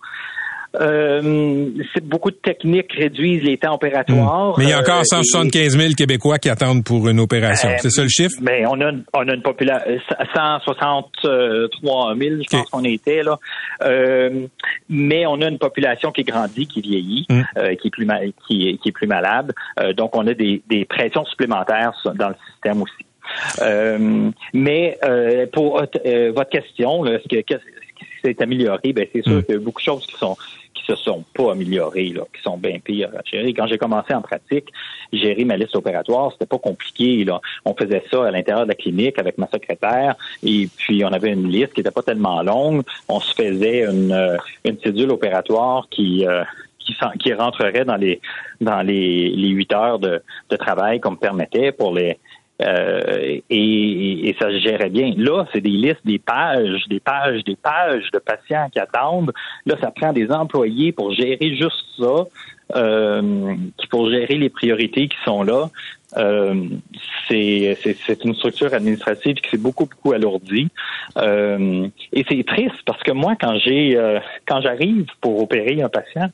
[0.81, 4.55] Euh, c'est beaucoup de techniques réduisent les temps opératoires.
[4.57, 7.69] Mais il y a encore 175 euh, 000 Québécois qui attendent pour une opération.
[7.79, 8.35] c'est ça le chiffre?
[8.41, 9.85] Mais on a, on a une population,
[10.33, 13.37] 163 000, je pense qu'on était là.
[13.83, 14.47] Euh,
[14.89, 17.43] mais on a une population qui grandit, qui vieillit, hmm.
[17.81, 18.07] qui est plus
[18.47, 19.53] qui, qui, est plus malade.
[19.95, 23.05] donc on a des, des pressions supplémentaires dans le système aussi.
[24.53, 24.97] mais
[25.53, 27.55] pour votre question, est-ce que
[28.25, 28.93] s'est amélioré?
[28.93, 29.43] Ben c'est sûr hmm.
[29.43, 30.35] qu'il y a beaucoup de choses qui sont
[30.85, 33.53] se sont pas améliorés, là, qui sont bien pires à gérer.
[33.53, 34.65] Quand j'ai commencé en pratique,
[35.11, 37.23] gérer ma liste opératoire, c'était pas compliqué.
[37.23, 37.41] Là.
[37.65, 41.31] On faisait ça à l'intérieur de la clinique avec ma secrétaire, et puis on avait
[41.31, 42.83] une liste qui était pas tellement longue.
[43.09, 46.43] On se faisait une, euh, une cédule opératoire qui euh,
[46.79, 48.21] qui, qui rentrerait dans les
[48.61, 52.19] dans les, les 8 heures de, de travail qu'on me permettait pour les
[52.61, 55.13] euh, et, ça se gérait bien.
[55.17, 59.33] Là, c'est des listes, des pages, des pages, des pages de patients qui attendent.
[59.65, 62.25] Là, ça prend des employés pour gérer juste ça,
[62.75, 63.55] euh,
[63.89, 65.69] pour gérer les priorités qui sont là.
[66.17, 66.65] Euh,
[67.27, 70.69] c'est une structure administrative qui s'est beaucoup beaucoup alourdie
[71.17, 73.99] et c'est triste parce que moi quand j'ai
[74.45, 76.29] quand j'arrive pour opérer un patient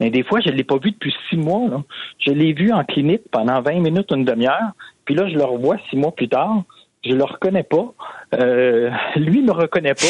[0.00, 1.84] mais des fois je l'ai pas vu depuis six mois
[2.18, 4.72] je l'ai vu en clinique pendant 20 minutes une demi-heure
[5.10, 6.62] puis là, je le revois six mois plus tard.
[7.04, 7.92] Je le reconnais pas.
[8.34, 10.06] Euh, lui me reconnaît pas.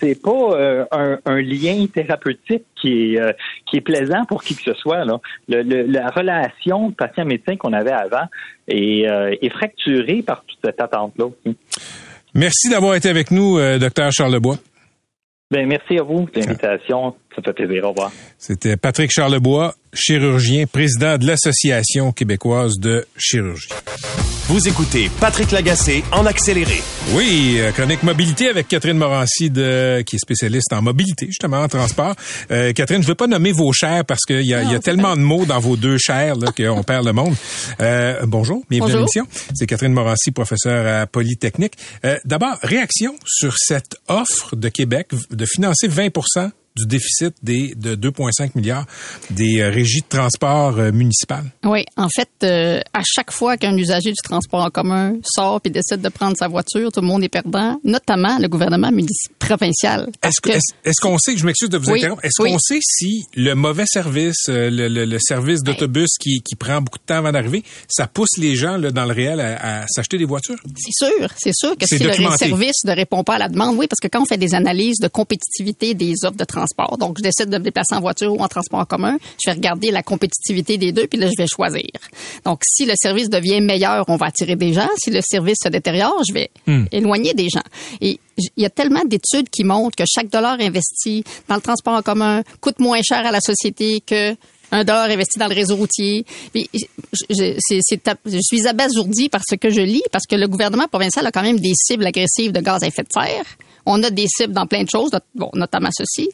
[0.00, 3.30] c'est pas euh, un, lien thérapeutique qui est euh,
[3.64, 5.04] qui est plaisant pour qui que ce soit.
[5.04, 5.20] Là.
[5.46, 8.26] la relation patient-médecin qu'on avait avant
[8.66, 11.26] est, euh, est fracturée par toute cette attente-là.
[12.34, 14.56] Merci d'avoir été avec nous, docteur Charlebois.
[15.52, 17.14] Ben, merci à vous de l'invitation.
[17.34, 17.84] Ça fait plaisir.
[17.84, 18.12] Au revoir.
[18.38, 23.68] C'était Patrick Charlebois, chirurgien, président de l'Association québécoise de chirurgie.
[24.46, 26.82] Vous écoutez Patrick Lagacé en accéléré.
[27.14, 31.68] Oui, euh, chronique mobilité avec Catherine Morancy de, qui est spécialiste en mobilité, justement en
[31.68, 32.14] transport.
[32.50, 34.80] Euh, Catherine, je ne veux pas nommer vos chairs parce qu'il y a, y a
[34.80, 37.34] tellement de mots dans vos deux chairs qu'on perd le monde.
[37.80, 39.26] Euh, bonjour, bienvenue à l'émission.
[39.54, 41.78] C'est Catherine Morancy, professeure à Polytechnique.
[42.04, 46.10] Euh, D'abord, réaction sur cette offre de Québec de financer 20
[46.76, 48.84] du déficit des de 2,5 milliards
[49.30, 51.44] des euh, régies de transport euh, municipales.
[51.62, 55.70] Oui, en fait, euh, à chaque fois qu'un usager du transport en commun sort et
[55.70, 58.90] décide de prendre sa voiture, tout le monde est perdant, notamment le gouvernement
[59.38, 60.10] provincial.
[60.24, 64.48] Est-ce qu'on sait, je m'excuse de vous interrompre, est-ce qu'on sait si le mauvais service,
[64.48, 68.56] le, le, service d'autobus qui, qui prend beaucoup de temps avant d'arriver, ça pousse les
[68.56, 70.58] gens là, dans le réel à, à s'acheter des voitures?
[70.76, 73.86] C'est sûr, c'est sûr que si le service ne répond pas à la demande, oui,
[73.86, 76.63] parce que quand on fait des analyses de compétitivité des offres de transport,
[76.98, 79.16] donc, je décide de me déplacer en voiture ou en transport en commun.
[79.42, 81.90] Je vais regarder la compétitivité des deux, puis là, je vais choisir.
[82.44, 84.88] Donc, si le service devient meilleur, on va attirer des gens.
[84.96, 86.84] Si le service se détériore, je vais hmm.
[86.92, 87.62] éloigner des gens.
[88.00, 91.94] Et il y a tellement d'études qui montrent que chaque dollar investi dans le transport
[91.94, 94.36] en commun coûte moins cher à la société que
[94.72, 96.24] un dollar investi dans le réseau routier.
[96.54, 96.60] je,
[97.30, 101.42] je suis abasourdie par ce que je lis, parce que le gouvernement provincial a quand
[101.42, 103.46] même des cibles agressives de gaz à effet de serre.
[103.86, 105.10] On a des cibles dans plein de choses,
[105.54, 106.28] notamment ceci.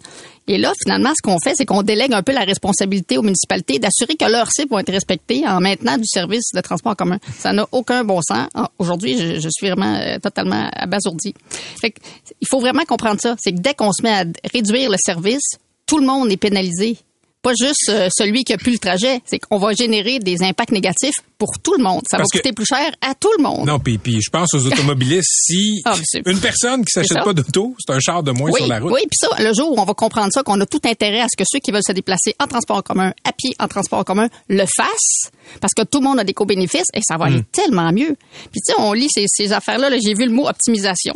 [0.47, 3.79] Et là, finalement, ce qu'on fait, c'est qu'on délègue un peu la responsabilité aux municipalités
[3.79, 7.19] d'assurer que leurs cibles vont être respectées en maintenant du service de transport en commun.
[7.39, 8.49] Ça n'a aucun bon sens.
[8.55, 11.35] Ah, aujourd'hui, je, suis vraiment euh, totalement abasourdi.
[11.81, 11.95] Fait
[12.41, 13.37] il faut vraiment comprendre ça.
[13.39, 16.99] C'est que dès qu'on se met à réduire le service, tout le monde est pénalisé
[17.43, 20.73] pas juste euh, celui qui a pu le trajet, c'est qu'on va générer des impacts
[20.73, 22.03] négatifs pour tout le monde.
[22.11, 23.67] Ça va coûter plus cher à tout le monde.
[23.67, 25.29] Non, puis, puis je pense aux automobilistes.
[25.31, 25.95] si ah,
[26.27, 28.93] une personne qui s'achète pas d'auto, c'est un char de moins sur la route.
[28.93, 31.27] Oui, puis ça, le jour où on va comprendre ça, qu'on a tout intérêt à
[31.33, 34.01] ce que ceux qui veulent se déplacer en transport en commun, à pied, en transport
[34.01, 37.27] en commun, le fassent, parce que tout le monde a des co-bénéfices, et ça va
[37.27, 37.45] aller hmm.
[37.53, 38.17] tellement mieux.
[38.53, 41.15] Puis tu sais, on lit ces, ces affaires-là, -là, j'ai vu le mot optimisation.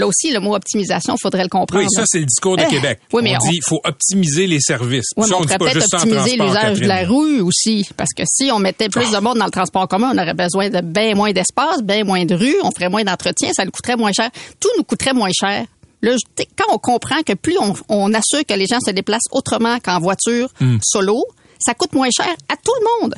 [0.00, 1.84] Là aussi, le mot optimisation, il faudrait le comprendre.
[1.84, 3.00] Oui, ça, c'est le discours de eh, Québec.
[3.12, 5.08] Oui, mais on, dit qu'il faut optimiser les services.
[5.18, 7.86] Oui, mais on, optimiser l'usage de la rue aussi.
[7.98, 10.70] Parce que si on mettait plus de monde dans le transport commun, on aurait besoin
[10.70, 13.96] de bien moins d'espace, bien moins de rues, on ferait moins d'entretien, ça nous coûterait
[13.96, 14.30] moins cher.
[14.58, 15.66] Tout nous coûterait moins cher.
[16.00, 16.16] Là,
[16.56, 17.58] quand on comprend que plus
[17.90, 20.78] on, assure que les gens se déplacent autrement qu'en voiture hmm.
[20.82, 21.22] solo,
[21.58, 23.14] ça coûte moins cher à tout le monde,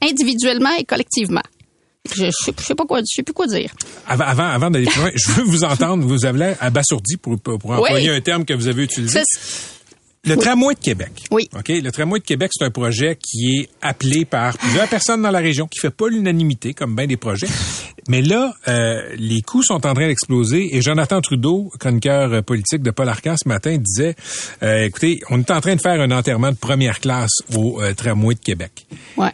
[0.00, 1.42] individuellement et collectivement.
[2.12, 3.70] Je, je, sais pas quoi, je sais plus quoi dire.
[4.06, 6.04] Avant, avant, avant d'aller plus loin, je veux vous entendre.
[6.04, 9.22] Vous avez l'air abasourdi pour, pour employer un terme que vous avez utilisé.
[10.26, 11.12] Le tramway de Québec.
[11.30, 11.48] Oui.
[11.54, 11.68] OK?
[11.68, 15.40] Le tramway de Québec, c'est un projet qui est appelé par plusieurs personnes dans la
[15.40, 17.48] région, qui fait pas l'unanimité, comme bien des projets.
[18.08, 22.90] Mais là, euh, les coûts sont en train d'exploser et Jonathan Trudeau, chroniqueur politique de
[22.90, 24.14] Paul Arcand ce matin, disait,
[24.62, 27.92] euh, écoutez, on est en train de faire un enterrement de première classe au euh,
[27.92, 28.86] tramway de Québec.
[29.18, 29.32] Ouais.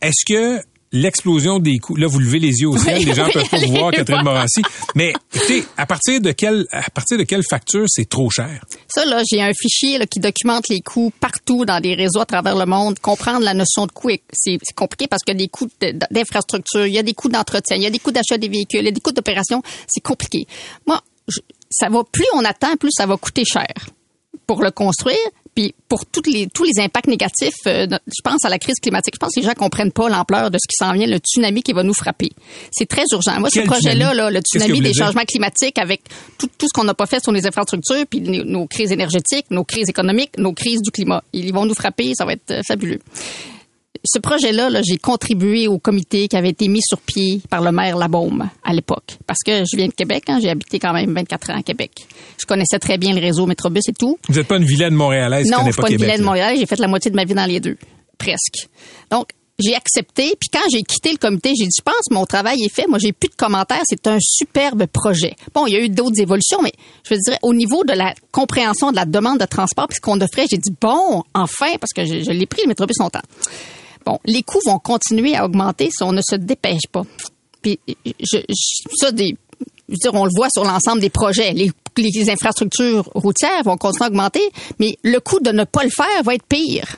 [0.00, 0.60] Est-ce que
[0.92, 1.96] l'explosion des coûts.
[1.96, 4.62] Là, vous levez les yeux au ciel, les gens peuvent pas vous voir, Catherine Morancy.
[4.94, 8.64] Mais écoutez, à partir de quelle à partir de quelle facture c'est trop cher?
[8.88, 12.26] Ça là, j'ai un fichier là, qui documente les coûts partout dans des réseaux à
[12.26, 12.98] travers le monde.
[12.98, 15.68] Comprendre la notion de coût, c'est compliqué parce qu'il y a des coûts
[16.10, 18.80] d'infrastructure, il y a des coûts d'entretien, il y a des coûts d'achat des véhicules,
[18.80, 19.62] il y a des coûts d'opération.
[19.88, 20.46] C'est compliqué.
[20.86, 21.00] Moi,
[21.70, 23.72] ça va plus on attend, plus ça va coûter cher
[24.46, 25.16] pour le construire
[25.54, 29.14] puis pour toutes les, tous les impacts négatifs, euh, je pense à la crise climatique.
[29.14, 31.62] Je pense que les gens comprennent pas l'ampleur de ce qui s'en vient, le tsunami
[31.62, 32.30] qui va nous frapper.
[32.70, 33.38] C'est très urgent.
[33.38, 36.02] Moi, ce projet-là, là, le tsunami des changements climatiques, avec
[36.38, 39.64] tout, tout ce qu'on n'a pas fait sur les infrastructures, puis nos, crises énergétiques, nos
[39.64, 42.12] crises économiques, nos crises du climat, ils vont nous frapper.
[42.14, 43.00] Ça va être euh, fabuleux
[44.04, 47.70] ce projet-là, -là, j'ai contribué au comité qui avait été mis sur pied par le
[47.72, 49.18] maire Labaume à l'époque.
[49.26, 51.92] Parce que je viens de Québec, hein, j'ai habité quand même 24 ans à Québec.
[52.40, 54.18] Je connaissais très bien le réseau Métrobus et tout.
[54.28, 56.58] Vous n'êtes pas une vilaine montréalaise non, qui connaît pas, pas une vilaine montréalaise.
[56.58, 57.76] J'ai fait la moitié de ma vie dans les deux,
[58.18, 58.68] presque.
[59.10, 60.34] Donc, j'ai accepté.
[60.40, 62.86] Puis quand j'ai quitté le comité, j'ai dit, je pense, mon travail est fait.
[62.88, 63.82] Moi, j'ai plus de commentaires.
[63.84, 65.34] C'est un superbe projet.
[65.54, 66.72] Bon, il y a eu d'autres évolutions, mais
[67.08, 70.00] je veux dire, au niveau de la compréhension de la demande de transport, puis ce
[70.00, 73.22] qu'on offrait, j'ai dit, bon, enfin, parce que je, je l'ai pris le métrobus longtemps.
[74.04, 77.02] Bon, les coûts vont continuer à augmenter si on ne se dépêche pas.
[77.60, 77.78] Puis,
[78.94, 79.10] ça,
[80.12, 81.52] on le voit sur l'ensemble des projets.
[81.52, 81.70] Les,
[82.30, 84.42] infrastructures routières vont continuer à augmenter,
[84.78, 86.96] mais le coût de ne pas le faire va être pire.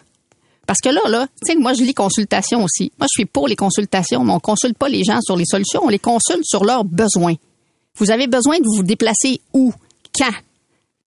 [0.66, 2.92] Parce que là, là, tu moi, je lis consultation aussi.
[2.98, 5.82] Moi, je suis pour les consultations, mais on consulte pas les gens sur les solutions,
[5.84, 7.34] on les consulte sur leurs besoins.
[7.98, 9.72] Vous avez besoin de vous déplacer où?
[10.16, 10.32] Quand?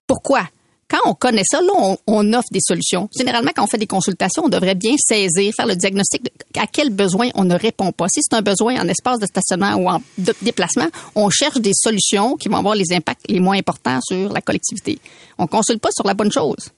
[0.05, 0.41] Pourquoi?
[0.89, 3.09] Quand on connaît ça, là, on, offre des solutions.
[3.17, 6.65] Généralement, quand on fait des consultations, on devrait bien saisir, faire le diagnostic de à
[6.65, 8.07] quel besoin on ne répond pas.
[8.07, 10.01] Si c'est un besoin en espace de stationnement ou en
[10.41, 14.41] déplacement, on cherche des solutions qui vont avoir les impacts les moins importants sur la
[14.41, 14.99] collectivité.
[15.37, 16.69] On consulte pas sur la bonne chose.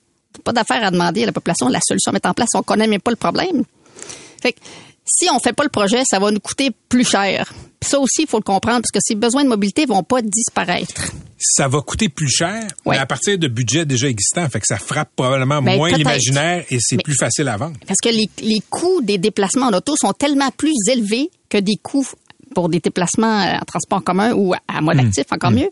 [0.44, 2.50] Pas d'affaire à demander à la population la solution à mettre en place.
[2.56, 3.64] On connaît même pas le problème.
[4.42, 4.60] Fait que,
[5.10, 7.52] si on fait pas le projet, ça va nous coûter plus cher.
[7.82, 11.12] ça aussi, il faut le comprendre parce que ces besoins de mobilité vont pas disparaître
[11.40, 14.48] ça va coûter plus cher, mais à partir de budgets déjà existants.
[14.50, 17.78] Fait que ça frappe probablement ben, moins l'imaginaire et c'est plus facile à vendre.
[17.88, 21.78] Parce que les, les coûts des déplacements en auto sont tellement plus élevés que des
[21.78, 22.08] coûts
[22.54, 25.08] pour des déplacements euh, en transport en commun ou à mode hmm.
[25.08, 25.60] actif, encore hmm.
[25.60, 25.70] mieux,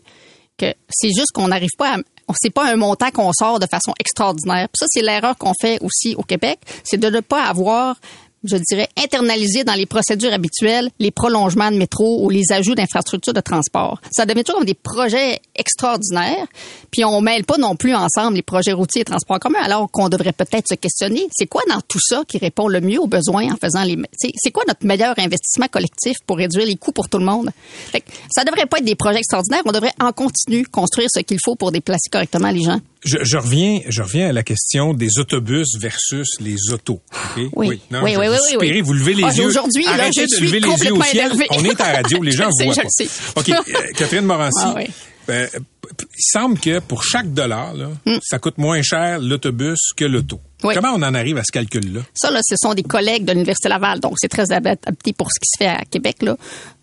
[0.56, 1.98] que c'est juste qu'on n'arrive pas à
[2.42, 4.68] c'est pas un montant qu'on sort de façon extraordinaire.
[4.68, 7.96] Puis ça, c'est l'erreur qu'on fait aussi au Québec, c'est de ne pas avoir
[8.44, 13.34] je dirais, internaliser dans les procédures habituelles les prolongements de métro ou les ajouts d'infrastructures
[13.34, 14.00] de transport.
[14.10, 16.46] Ça devient toujours des projets extraordinaires,
[16.90, 20.08] puis on mêle pas non plus ensemble les projets routiers et transports communs, alors qu'on
[20.08, 23.52] devrait peut-être se questionner, c'est quoi dans tout ça qui répond le mieux aux besoins
[23.52, 23.96] en faisant les...
[24.36, 27.50] C'est quoi notre meilleur investissement collectif pour réduire les coûts pour tout le monde?
[27.90, 31.20] Fait que ça devrait pas être des projets extraordinaires, on devrait en continu construire ce
[31.20, 32.80] qu'il faut pour déplacer correctement les gens.
[33.04, 37.00] Je, reviens, je reviens à la question des autobus versus les autos.
[37.36, 37.48] Oui.
[37.54, 39.46] oui, oui, oui, oui, Vous levez les ah, yeux.
[39.46, 41.32] Aujourd'hui, là, je suis lever les yeux au ciel.
[41.50, 43.40] On est à la radio, les gens voient pas.
[43.40, 43.62] OK, euh,
[43.96, 44.58] Catherine Morancy.
[44.62, 44.74] Ah,
[45.26, 45.48] ben,
[46.00, 48.18] il semble que pour chaque dollar, là, hmm.
[48.22, 50.40] ça coûte moins cher l'autobus que l'auto.
[50.60, 52.00] Comment on en arrive à ce calcul-là?
[52.14, 55.38] Ça, là, ce sont des collègues de l'Université Laval, donc c'est très adapté pour ce
[55.38, 56.16] qui se fait à Québec.
[56.22, 56.36] Là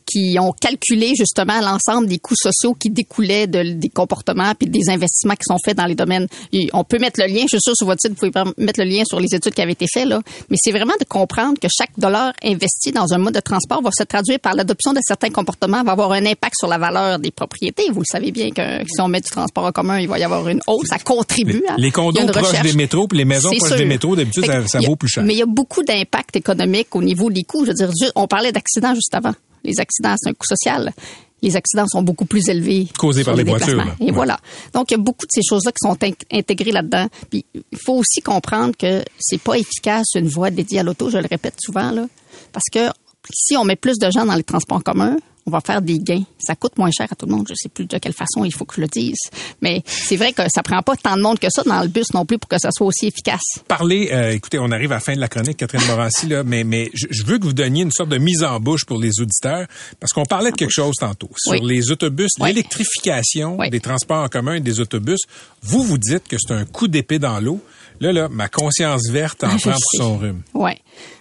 [0.06, 4.90] qui ont calculé justement l'ensemble des coûts sociaux qui découlaient de, des comportements puis des
[4.90, 6.28] investissements qui sont faits dans les domaines.
[6.74, 8.86] on peut mettre le lien, je suis sûr sur votre site, vous pouvez mettre le
[8.86, 11.68] lien sur les études qui avaient été faites là, mais c'est vraiment de comprendre que
[11.76, 15.30] chaque dollar investi dans un mode de transport va se traduire par l'adoption de certains
[15.30, 17.90] comportements, va avoir un impact sur la valeur des propriétés.
[17.92, 20.24] Vous le savez bien que si on met du transport en commun, il va y
[20.24, 21.64] avoir une hausse, ça contribue.
[21.78, 25.10] Les, condos proches des métros, puis les maisons proches des métros, d'habitude ça, vaut plus
[25.10, 25.24] cher.
[25.24, 27.66] Mais il y a beaucoup d'impact économique au niveau des coûts.
[27.66, 29.34] Je veux dire, on parlait d'accidents juste avant.
[29.66, 30.94] Les accidents, c'est un coût social.
[31.42, 32.88] Les accidents sont beaucoup plus élevés.
[32.98, 33.84] Causés par les, voitures.
[34.00, 34.40] Et voilà.
[34.74, 35.98] Donc, il y a beaucoup de ces choses-là qui sont
[36.32, 37.08] intégrées là-dedans.
[37.30, 41.18] Puis, il faut aussi comprendre que c'est pas efficace une voie dédiée à l'auto, je
[41.18, 42.08] le répète souvent, là.
[42.52, 42.90] Parce que
[43.32, 46.00] si on met plus de gens dans les transports en commun, on va faire des
[46.00, 46.24] gains.
[46.40, 47.46] Ça coûte moins cher à tout le monde.
[47.48, 49.18] Je sais plus de quelle façon il faut que je le dise.
[49.62, 52.14] Mais c'est vrai que ça prend pas tant de monde que ça dans le bus
[52.14, 53.44] non plus pour que ça soit aussi efficace.
[53.68, 56.64] Parlez, euh, écoutez, on arrive à la fin de la chronique, Catherine Morancy, là, mais,
[56.64, 59.68] mais je veux que vous donniez une sorte de mise en bouche pour les auditeurs,
[60.00, 61.30] parce qu'on parlait de quelque chose tantôt.
[61.38, 65.20] Sur les autobus, l'électrification des transports en commun et des autobus,
[65.62, 67.62] vous vous dites que c'est un coup d'épée dans l'eau.
[68.02, 70.42] Là, là, ma conscience verte en prend pour son rhume.
[70.54, 70.72] Oui.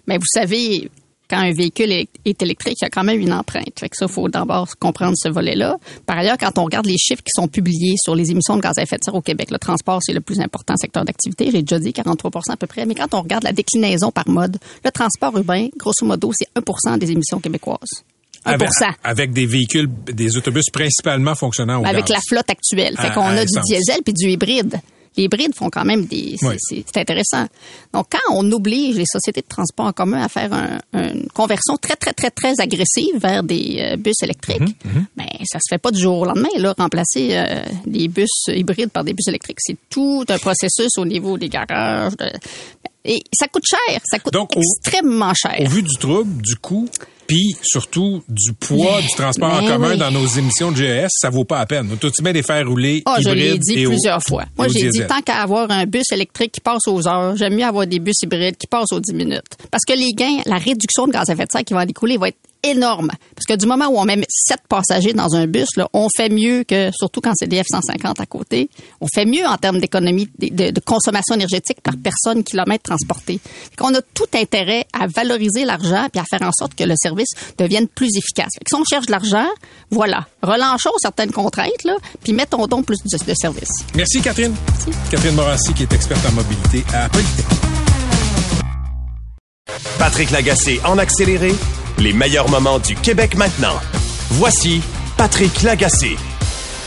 [0.06, 0.90] Mais vous savez,
[1.28, 3.78] quand un véhicule est électrique, il y a quand même une empreinte.
[3.78, 5.76] Fait que ça, faut d'abord comprendre ce volet-là.
[6.06, 8.78] Par ailleurs, quand on regarde les chiffres qui sont publiés sur les émissions de gaz
[8.78, 11.50] à effet de serre au Québec, le transport, c'est le plus important secteur d'activité.
[11.50, 12.84] J'ai déjà dit 43% à peu près.
[12.84, 16.98] Mais quand on regarde la déclinaison par mode, le transport urbain, grosso modo, c'est 1%
[16.98, 18.04] des émissions québécoises.
[18.44, 18.68] 1 avec,
[19.02, 22.94] avec, des véhicules, des autobus principalement fonctionnant au Avec la flotte actuelle.
[22.98, 24.80] Fait qu'on a du diesel puis du hybride
[25.16, 26.36] les hybrides font quand même des...
[26.58, 27.46] C'est intéressant.
[27.92, 30.52] Donc, quand on oblige les sociétés de transport en commun à faire
[30.92, 35.58] une conversion très, très, très, très agressive vers des euh, bus électriques, mm ben, ça
[35.58, 36.48] se fait pas du jour au lendemain.
[36.56, 41.04] Là, remplacer euh, des bus hybrides par des bus électriques, c'est tout un processus au
[41.04, 42.14] niveau des garages.
[43.04, 44.00] Et ça coûte cher.
[44.04, 45.56] Ça coûte extrêmement cher.
[45.60, 46.88] Au vu du trouble, du coût,
[47.26, 51.44] puis surtout du poids du transport en commun dans nos émissions de GES, ça vaut
[51.44, 51.88] pas la peine.
[52.00, 54.44] Tout de même les faire rouler oh, je l'ai dit plusieurs fois.
[54.56, 57.64] Moi, j'ai dit tant qu'à avoir un bus électrique qui passe aux heures, j'aime mieux
[57.64, 59.42] avoir des bus hybrides qui passent aux 10 minutes.
[59.70, 61.86] Parce que les gains, la réduction de gaz à effet de serre qui va en
[61.86, 63.10] découler va être énorme.
[63.34, 66.28] Parce que du moment où on met sept passagers dans un bus, là, on fait
[66.28, 68.68] mieux que, surtout quand c'est des F-150 à côté,
[69.00, 73.40] on fait mieux en termes d'économie, de, consommation énergétique par personne kilomètre transporté.
[73.80, 77.30] On a tout intérêt à valoriser l'argent puis à faire en sorte que le service
[77.58, 78.52] devienne plus efficace.
[78.66, 79.48] si on cherche de l'argent,
[79.90, 80.26] voilà.
[80.42, 83.84] Relançons certaines contraintes, là, puis mettons donc plus de, de services.
[83.94, 84.54] Merci, Catherine.
[84.68, 84.90] Merci.
[85.10, 87.93] Catherine Morassi, qui est experte en mobilité à Polytech.
[89.98, 91.54] Patrick Lagacé en accéléré
[91.98, 93.80] les meilleurs moments du Québec maintenant.
[94.30, 94.82] Voici
[95.16, 96.16] Patrick Lagacé.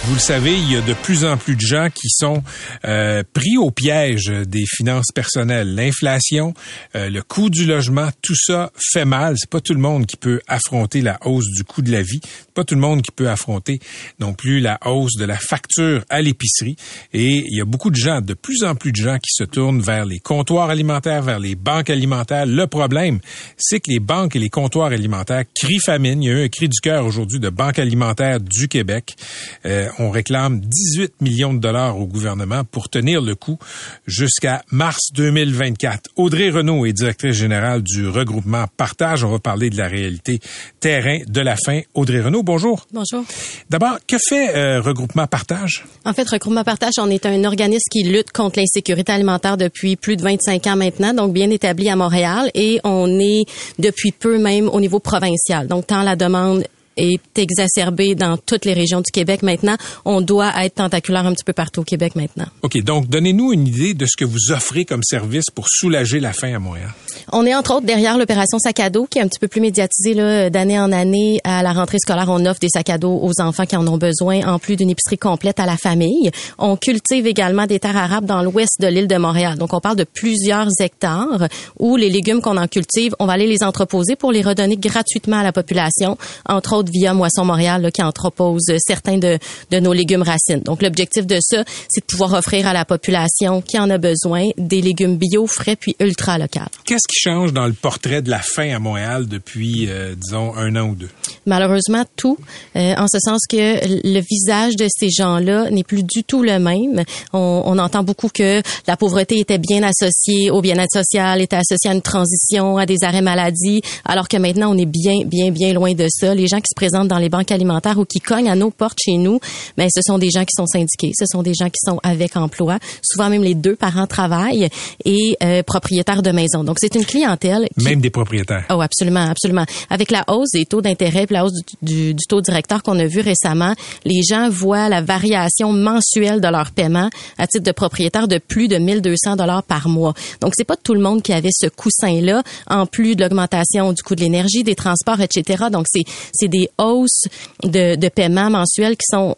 [0.08, 2.42] Vous le savez, il y a de plus en plus de gens qui sont
[2.86, 5.76] euh, pris au piège des finances personnelles.
[5.76, 6.54] L'inflation,
[6.96, 9.36] euh, le coût du logement, tout ça fait mal.
[9.38, 12.22] C'est pas tout le monde qui peut affronter la hausse du coût de la vie.
[12.54, 13.80] Pas tout le monde qui peut affronter
[14.18, 16.78] non plus la hausse de la facture à l'épicerie.
[17.12, 19.44] Et il y a beaucoup de gens, de plus en plus de gens qui se
[19.44, 22.46] tournent vers les comptoirs alimentaires, vers les banques alimentaires.
[22.46, 23.20] Le problème,
[23.58, 26.24] c'est que les banques et les comptoirs alimentaires crient famine.
[26.24, 29.18] Il y a eu un cri du cœur aujourd'hui de Banque alimentaire du Québec.
[29.66, 33.58] Euh, on réclame 18 millions de dollars au gouvernement pour tenir le coup
[34.06, 36.12] jusqu'à mars 2024.
[36.16, 39.24] Audrey Renault est directrice générale du regroupement Partage.
[39.24, 40.40] On va parler de la réalité
[40.80, 41.82] terrain de la fin.
[41.94, 42.86] Audrey Renault, bonjour.
[42.92, 43.24] Bonjour.
[43.70, 45.86] D'abord, que fait euh, Regroupement Partage?
[46.06, 50.16] En fait, Regroupement Partage, on est un organisme qui lutte contre l'insécurité alimentaire depuis plus
[50.16, 53.46] de 25 ans maintenant, donc bien établi à Montréal, et on est
[53.80, 55.68] depuis peu même au niveau provincial.
[55.68, 56.64] Donc, tant la demande
[56.98, 59.78] est exacerbé dans toutes les régions du Québec maintenant.
[60.06, 62.48] On doit être tentaculaire un petit peu partout au Québec maintenant.
[62.62, 62.78] OK.
[62.84, 66.54] Donc, donnez-nous une idée de ce que vous offrez comme service pour soulager la faim
[66.56, 66.94] à Montréal.
[67.32, 69.62] On est entre autres derrière l'opération sac à dos qui est un petit peu plus
[69.62, 70.16] médiatisée
[70.50, 71.40] d'année en année.
[71.44, 73.98] À la rentrée scolaire, on offre des sacs à dos aux enfants qui en ont
[73.98, 76.32] besoin, en plus d'une épicerie complète à la famille.
[76.58, 79.58] On cultive également des terres arabes dans l'ouest de l'île de Montréal.
[79.58, 81.48] Donc, on parle de plusieurs hectares
[81.80, 85.38] où les légumes qu'on en cultive, on va aller les entreposer pour les redonner gratuitement
[85.38, 89.38] à la population, entre autres via Moisson Montréal qui entrepose certains de,
[89.72, 90.62] de nos légumes racines.
[90.62, 94.44] Donc, l'objectif de ça, c'est de pouvoir offrir à la population qui en a besoin
[94.58, 96.60] des légumes bio, frais puis ultra locaux.
[96.86, 100.76] Qu'est-ce qui change dans le portrait de la faim à Montréal depuis, euh, disons, un
[100.76, 101.10] an ou deux?
[101.46, 102.38] Malheureusement, tout,
[102.76, 106.60] euh, en ce sens que le visage de ces gens-là n'est plus du tout le
[106.60, 107.04] même.
[107.34, 111.90] On, on, entend beaucoup que la pauvreté était bien associée au bien-être social, était associée
[111.90, 115.74] à une transition, à des arrêts maladie, alors que maintenant, on est bien, bien, bien
[115.74, 116.34] loin de ça.
[116.34, 119.00] Les gens qui se présentent dans les banques alimentaires ou qui cognent à nos portes
[119.04, 119.40] chez nous,
[119.78, 122.00] mais ben, ce sont des gens qui sont syndiqués, ce sont des gens qui sont
[122.04, 122.78] avec emploi.
[123.02, 124.70] Souvent, même les deux parents travaillent
[125.04, 126.64] et euh, propriétaires de maison.
[126.64, 127.68] Donc, c'est une clientèle.
[127.78, 128.66] Même des propriétaires.
[128.70, 129.66] Oh, absolument, absolument.
[129.90, 133.22] Avec la hausse des taux d'intérêt, la hausse du, du, taux directeur qu'on a vu
[133.22, 133.74] récemment,
[134.06, 137.10] les gens voient la variation mensuelle de leur paiement
[137.40, 140.14] à titre de propriétaire de plus de 1200 dollars par mois.
[140.42, 144.04] Donc, c'est pas tout le monde qui avait ce coussin-là, en plus de l'augmentation du
[144.04, 145.66] coût de l'énergie, des transports, etc.
[145.72, 147.28] Donc, c'est, c'est des hausses
[147.64, 149.36] de, de paiement mensuels qui sont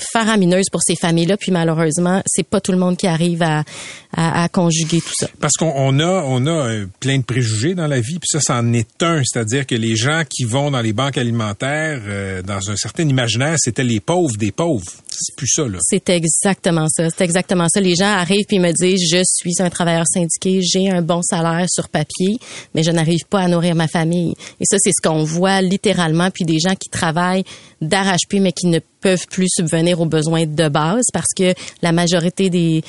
[0.00, 1.36] faramineuse pour ces familles-là.
[1.36, 3.64] Puis malheureusement, c'est pas tout le monde qui arrive à,
[4.12, 5.28] à, à conjuguer tout ça.
[5.40, 8.72] Parce qu'on a, on a euh, plein de préjugés dans la vie, puis ça, c'en
[8.72, 9.22] est un.
[9.24, 13.56] C'est-à-dire que les gens qui vont dans les banques alimentaires, euh, dans un certain imaginaire,
[13.58, 14.90] c'était les pauvres des pauvres.
[15.10, 15.78] C'est plus ça, là.
[15.82, 17.08] C'est exactement ça.
[17.10, 17.80] C'est exactement ça.
[17.80, 21.66] Les gens arrivent puis me disent, je suis un travailleur syndiqué, j'ai un bon salaire
[21.68, 22.38] sur papier,
[22.74, 24.34] mais je n'arrive pas à nourrir ma famille.
[24.60, 26.30] Et ça, c'est ce qu'on voit littéralement.
[26.30, 27.44] Puis des gens qui travaillent
[27.80, 32.50] d'arrache-pied, mais qui ne peuvent plus subvenir aux besoins de base parce que la majorité
[32.50, 32.82] des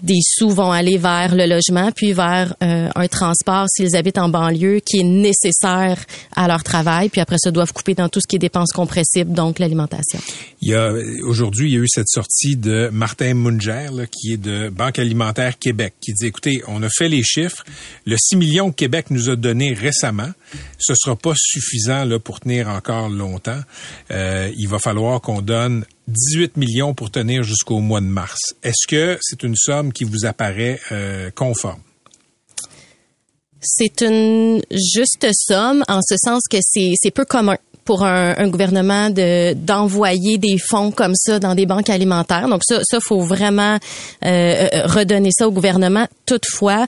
[0.00, 4.28] des sous vont aller vers le logement, puis vers euh, un transport s'ils habitent en
[4.28, 5.98] banlieue qui est nécessaire
[6.34, 9.32] à leur travail, puis après ça doivent couper dans tout ce qui est dépenses compressibles,
[9.32, 10.18] donc l'alimentation.
[10.62, 10.92] Il y a
[11.24, 15.58] aujourd'hui, il y a eu cette sortie de Martin Munger, qui est de Banque alimentaire
[15.58, 17.64] Québec, qui dit écoutez, on a fait les chiffres,
[18.06, 20.30] le 6 millions que Québec nous a donné récemment,
[20.78, 23.60] ce sera pas suffisant là pour tenir encore longtemps.
[24.10, 28.54] Euh, il va falloir qu'on donne 18 millions pour tenir jusqu'au mois de mars.
[28.62, 31.80] Est-ce que c'est une somme qui vous apparaît euh, conforme?
[33.60, 39.54] C'est une juste somme en ce sens que c'est peu commun pour un, gouvernement de
[39.54, 42.48] d'envoyer des fonds comme ça dans des banques alimentaires.
[42.48, 43.78] Donc ça, ça faut vraiment
[44.24, 46.06] euh, euh, redonner ça au gouvernement.
[46.26, 46.86] Toutefois,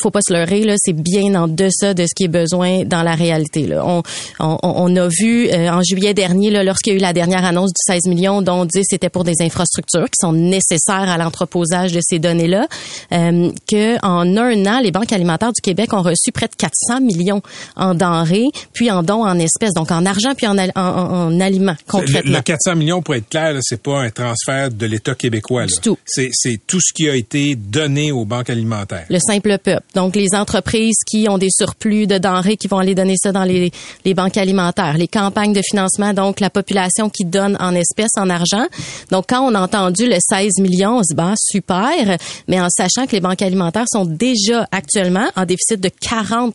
[0.00, 3.02] faut pas se leurrer là, c'est bien en deçà de ce qui est besoin dans
[3.02, 3.66] la réalité.
[3.66, 3.84] Là.
[3.86, 4.02] On,
[4.38, 7.44] on, on a vu euh, en juillet dernier, là, lorsqu'il y a eu la dernière
[7.44, 11.92] annonce du 16 millions, dont 10 c'était pour des infrastructures qui sont nécessaires à l'entreposage
[11.92, 12.66] de ces données-là,
[13.12, 17.00] euh, que en un an, les banques alimentaires du Québec ont reçu près de 400
[17.00, 17.42] millions
[17.76, 21.76] en denrées, puis en dons en espèces, donc en argent puis en, en, en, aliments
[21.86, 22.36] concrètement.
[22.36, 25.66] Le, 400 millions, pour être clair, c'est pas un transfert de l'État québécois.
[25.66, 25.98] Du tout.
[26.04, 26.30] C'est
[26.66, 29.06] tout ce qui a été donné aux banques alimentaires.
[29.08, 29.58] Le simple
[29.94, 33.44] donc, les entreprises qui ont des surplus de denrées qui vont aller donner ça dans
[33.44, 33.70] les,
[34.04, 38.30] les banques alimentaires, les campagnes de financement, donc la population qui donne en espèces, en
[38.30, 38.66] argent.
[39.10, 42.16] Donc, quand on a entendu le 16 millions, on se dit, bah, super,
[42.48, 46.52] mais en sachant que les banques alimentaires sont déjà actuellement en déficit de 40%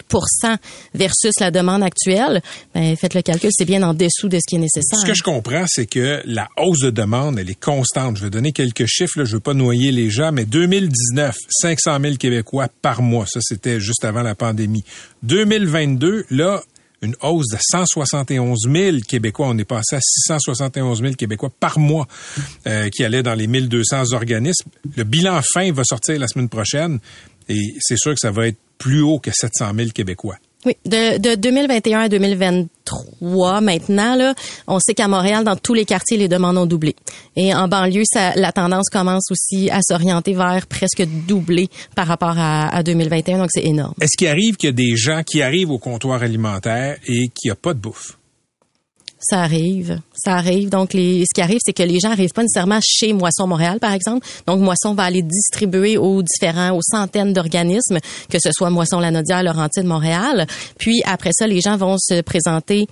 [0.94, 2.42] versus la demande actuelle,
[2.74, 5.00] ben, faites le calcul, c'est bien en dessous de ce qui est nécessaire.
[5.00, 8.18] Ce que je comprends, c'est que la hausse de demande, elle est constante.
[8.18, 11.98] Je vais donner quelques chiffres, là, je veux pas noyer les gens, mais 2019, 500
[12.02, 13.26] 000 Québécois par mois.
[13.28, 14.84] Ça, c'était juste avant la pandémie.
[15.24, 16.62] 2022, là,
[17.02, 19.48] une hausse de 171 000 Québécois.
[19.50, 22.08] On est passé à 671 000 Québécois par mois
[22.66, 24.70] euh, qui allaient dans les 1200 organismes.
[24.96, 27.00] Le bilan fin va sortir la semaine prochaine
[27.50, 30.38] et c'est sûr que ça va être plus haut que 700 000 Québécois.
[30.68, 34.34] Oui, de, de 2021 à 2023 maintenant,
[34.68, 36.94] on sait qu'à Montréal, dans tous les quartiers, les demandes ont doublé.
[37.38, 38.04] Et en banlieue,
[38.36, 43.48] la tendance commence aussi à s'orienter vers presque doubler par rapport à, à 2021, donc
[43.50, 43.94] c'est énorme.
[44.02, 47.48] Est-ce qu'il arrive qu'il y a des gens qui arrivent au comptoir alimentaire et qu'il
[47.48, 48.18] n'y a pas de bouffe?
[49.20, 50.00] Ça arrive.
[50.14, 50.70] Ça arrive.
[50.70, 53.94] Donc, ce qui arrive, c'est que les gens arrivent pas nécessairement chez Moisson Montréal, par
[53.94, 54.26] exemple.
[54.46, 58.00] Donc, Moisson va aller distribuer aux différents, aux centaines d'organismes,
[58.30, 60.46] que ce soit Moisson Lanaudière, Laurentide, Montréal.
[60.78, 62.88] Puis, après ça, les gens vont se présenter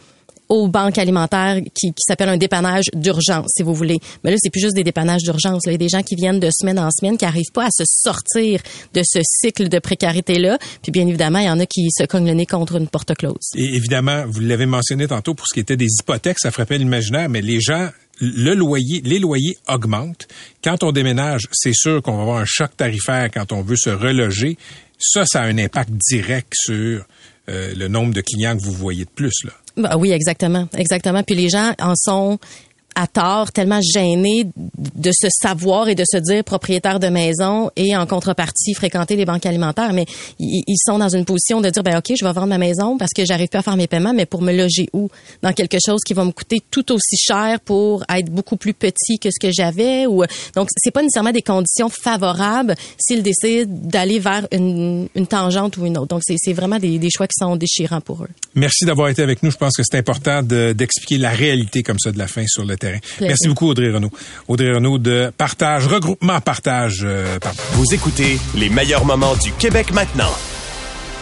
[0.50, 3.98] aux banques alimentaires qui, qui s'appelle un dépannage d'urgence, si vous voulez.
[4.24, 5.64] Mais là, c'est plus juste des dépannages d'urgence.
[5.66, 7.70] Il y a des gens qui viennent de semaine en semaine, qui arrivent pas à
[7.72, 8.62] se sortir
[8.94, 10.58] de ce cycle de précarité-là.
[10.82, 13.16] Puis bien évidemment, il y en a qui se cognent le nez contre une porte
[13.16, 13.52] close.
[13.56, 17.30] Et évidemment, vous l'avez mentionné tantôt pour ce qui était des hypothèques, ça frappait l'imaginaire,
[17.30, 17.90] mais les gens
[18.22, 20.28] le loyer, les loyers augmentent.
[20.64, 23.90] Quand on déménage, c'est sûr qu'on va avoir un choc tarifaire quand on veut se
[23.90, 24.58] reloger.
[24.98, 27.06] Ça, ça a un impact direct sur
[27.50, 29.44] euh, le nombre de clients que vous voyez de plus.
[29.44, 29.52] Là.
[29.78, 31.22] Bah oui, exactement, exactement.
[31.24, 32.40] Puis les gens en sont
[32.96, 34.48] à tort, tellement gênés
[34.96, 39.26] de se savoir et de se dire propriétaire de maison et en contrepartie fréquenter les
[39.26, 39.94] banques alimentaires.
[39.94, 40.06] Mais
[40.40, 43.12] ils, sont dans une position de dire, ben ok, je vais vendre ma maison parce
[43.14, 45.10] que j'arrive pas à faire mes paiements, mais pour me loger où?
[45.42, 49.20] Dans quelque chose qui va me coûter tout aussi cher pour être beaucoup plus petit
[49.20, 50.06] que ce que j'avais.
[50.06, 50.24] Ou
[50.56, 55.86] donc c'est pas nécessairement des conditions favorables s'ils décident d'aller vers une, une, tangente ou
[55.86, 56.08] une autre.
[56.08, 58.30] Donc c'est vraiment des, des, choix qui sont déchirants pour eux.
[58.56, 59.52] Merci d'avoir été avec nous.
[59.52, 62.78] Je pense que c'est important d'expliquer la réalité comme ça de la fin sur le
[62.86, 63.00] terrain.
[63.22, 64.12] Merci beaucoup, Audrey Renaud.
[64.48, 67.02] Audrey Renaud de Partage, regroupement Partage.
[67.04, 67.38] Euh,
[67.74, 70.32] Vous écoutez les meilleurs moments du Québec maintenant.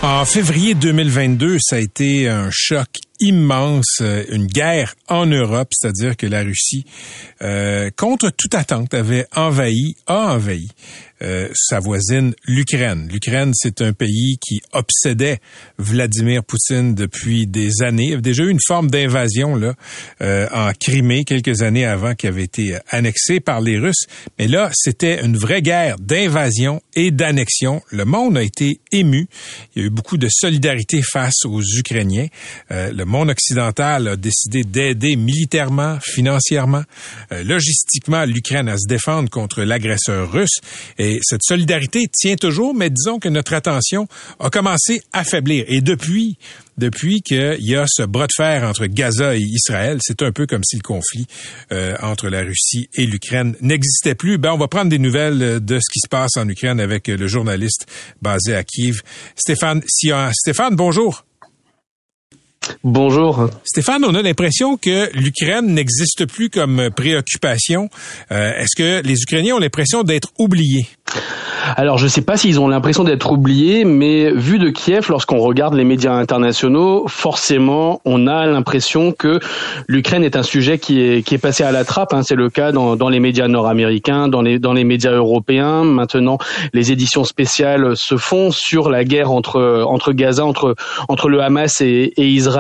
[0.01, 2.88] En février 2022, ça a été un choc
[3.24, 6.86] immense, euh, une guerre en Europe, c'est-à-dire que la Russie,
[7.41, 10.67] euh, contre toute attente, avait envahi, a envahi
[11.24, 13.07] euh, sa voisine, l'Ukraine.
[13.09, 15.39] L'Ukraine, c'est un pays qui obsédait
[15.78, 18.03] Vladimir Poutine depuis des années.
[18.03, 19.74] Il y avait déjà eu une forme d'invasion là
[20.21, 24.05] euh, en Crimée quelques années avant qui avait été annexée par les Russes.
[24.38, 27.82] Mais là, c'était une vraie guerre d'invasion et d'annexion.
[27.89, 29.28] Le monde a été ému.
[29.76, 32.28] Il y a eu beaucoup de solidarité face aux Ukrainiens.
[33.14, 36.84] Monde occidental a décidé d'aider militairement, financièrement,
[37.30, 40.59] logistiquement l'Ukraine à se défendre contre l'agresseur russe.
[40.97, 44.07] Et cette solidarité tient toujours, mais disons que notre attention
[44.39, 45.66] a commencé à faiblir.
[45.68, 46.38] Et depuis,
[46.78, 50.47] depuis qu'il y a ce bras de fer entre Gaza et Israël, c'est un peu
[50.47, 51.28] comme si le conflit
[51.72, 54.39] euh, entre la Russie et l'Ukraine n'existait plus.
[54.39, 57.28] Ben, on va prendre des nouvelles de ce qui se passe en Ukraine avec le
[57.28, 57.86] journaliste
[58.24, 59.01] basé à Kiev,
[59.36, 59.84] Stéphane.
[59.88, 61.26] Stéphane, bonjour.
[62.84, 63.49] Bonjour.
[63.64, 67.89] Stéphane, on a l'impression que l'Ukraine n'existe plus comme préoccupation.
[68.32, 70.88] Euh, est-ce que les Ukrainiens ont l'impression d'être oubliés?
[71.76, 75.38] Alors je ne sais pas s'ils ont l'impression d'être oubliés, mais vu de Kiev, lorsqu'on
[75.38, 79.39] regarde les médias internationaux, forcément on a l'impression que
[79.88, 82.14] l'Ukraine est un sujet qui est, qui est passé à la trappe.
[82.14, 82.22] Hein.
[82.24, 85.84] C'est le cas dans, dans les médias nord-américains, dans les, dans les médias européens.
[85.84, 86.38] Maintenant,
[86.74, 90.76] les éditions spéciales se font sur la guerre entre, entre Gaza, entre,
[91.07, 92.53] entre le Hamas et, et Israël.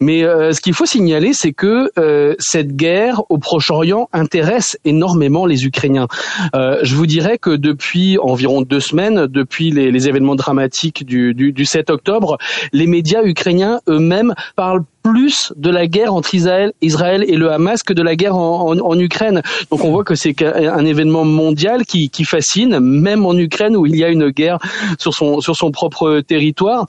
[0.00, 5.46] Mais euh, ce qu'il faut signaler, c'est que euh, cette guerre au Proche-Orient intéresse énormément
[5.46, 6.08] les Ukrainiens.
[6.54, 11.52] Euh, je vous dirais que depuis environ deux semaines, depuis les, événements dramatiques du, du,
[11.52, 12.38] du 7 octobre,
[12.72, 17.82] les médias ukrainiens eux-mêmes parlent plus de la guerre entre Israël, Israël et le Hamas
[17.82, 19.42] que de la guerre en, en, en Ukraine.
[19.70, 23.86] Donc on voit que c'est un événement mondial qui, qui, fascine, même en Ukraine où
[23.86, 24.58] il y a une guerre
[24.98, 26.86] sur son, sur son propre territoire.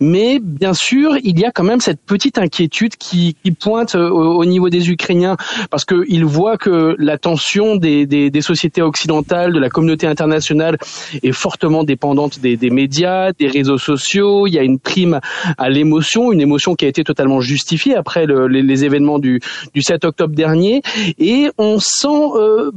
[0.00, 4.38] Mais bien sûr, il y a quand même cette petite inquiétude qui, qui pointe au,
[4.38, 5.36] au, niveau des Ukrainiens
[5.70, 10.78] parce qu'ils voient que la tension des, des, des, sociétés occidentales, de la communauté internationale
[11.22, 14.46] est fortement dépendante des, des médias, des réseaux sociaux.
[14.46, 15.20] Il y a une prime
[15.58, 19.18] à l'émotion, une émotion qui a été totalement justifiée justifié après le, les, les, événements
[19.18, 19.40] du,
[19.74, 20.82] du 7 octobre dernier.
[21.18, 22.70] Et on sent euh,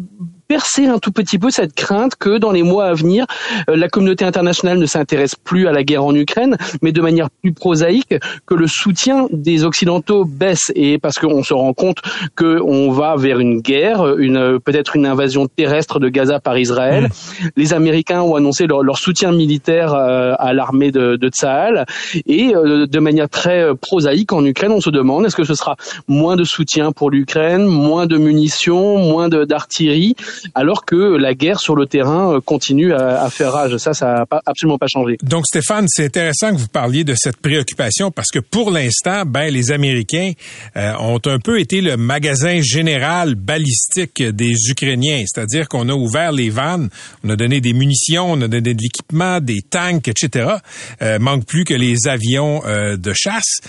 [0.50, 3.28] percer un tout petit peu cette crainte que dans les mois à venir,
[3.70, 7.30] euh, la communauté internationale ne s'intéresse plus à la guerre en Ukraine, mais de manière
[7.30, 8.16] plus prosaïque,
[8.48, 10.72] que le soutien des Occidentaux baisse.
[10.74, 12.00] Et parce qu'on se rend compte
[12.36, 17.04] qu'on va vers une guerre, une peut-être une invasion terrestre de Gaza par Israël.
[17.04, 17.48] Mmh.
[17.56, 21.86] Les Américains ont annoncé leur, leur soutien militaire euh, à l'armée de, de Tsahal.
[22.26, 25.76] Et euh, de manière très prosaïque, en Ukraine, on se demande est-ce que ce sera
[26.08, 30.16] moins de soutien pour l'Ukraine, moins de munitions, moins d'artillerie?
[30.56, 33.78] Alors que la guerre sur le terrain euh, continue à, faire rage.
[33.78, 35.18] Ça, ça n'a absolument pas changé.
[35.24, 39.54] Donc, Stéphane, c'est intéressant que vous parliez de cette préoccupation parce que pour l'instant, ben,
[39.54, 40.32] les Américains
[40.76, 45.24] euh, ont un peu été le magasin général balistique des Ukrainiens.
[45.28, 46.90] C'est-à-dire qu'on a ouvert les vannes,
[47.24, 50.56] on a donné des munitions, on a donné de l'équipement, des tanks, etc.
[51.02, 53.60] Euh, manque plus que les avions euh, de chasse.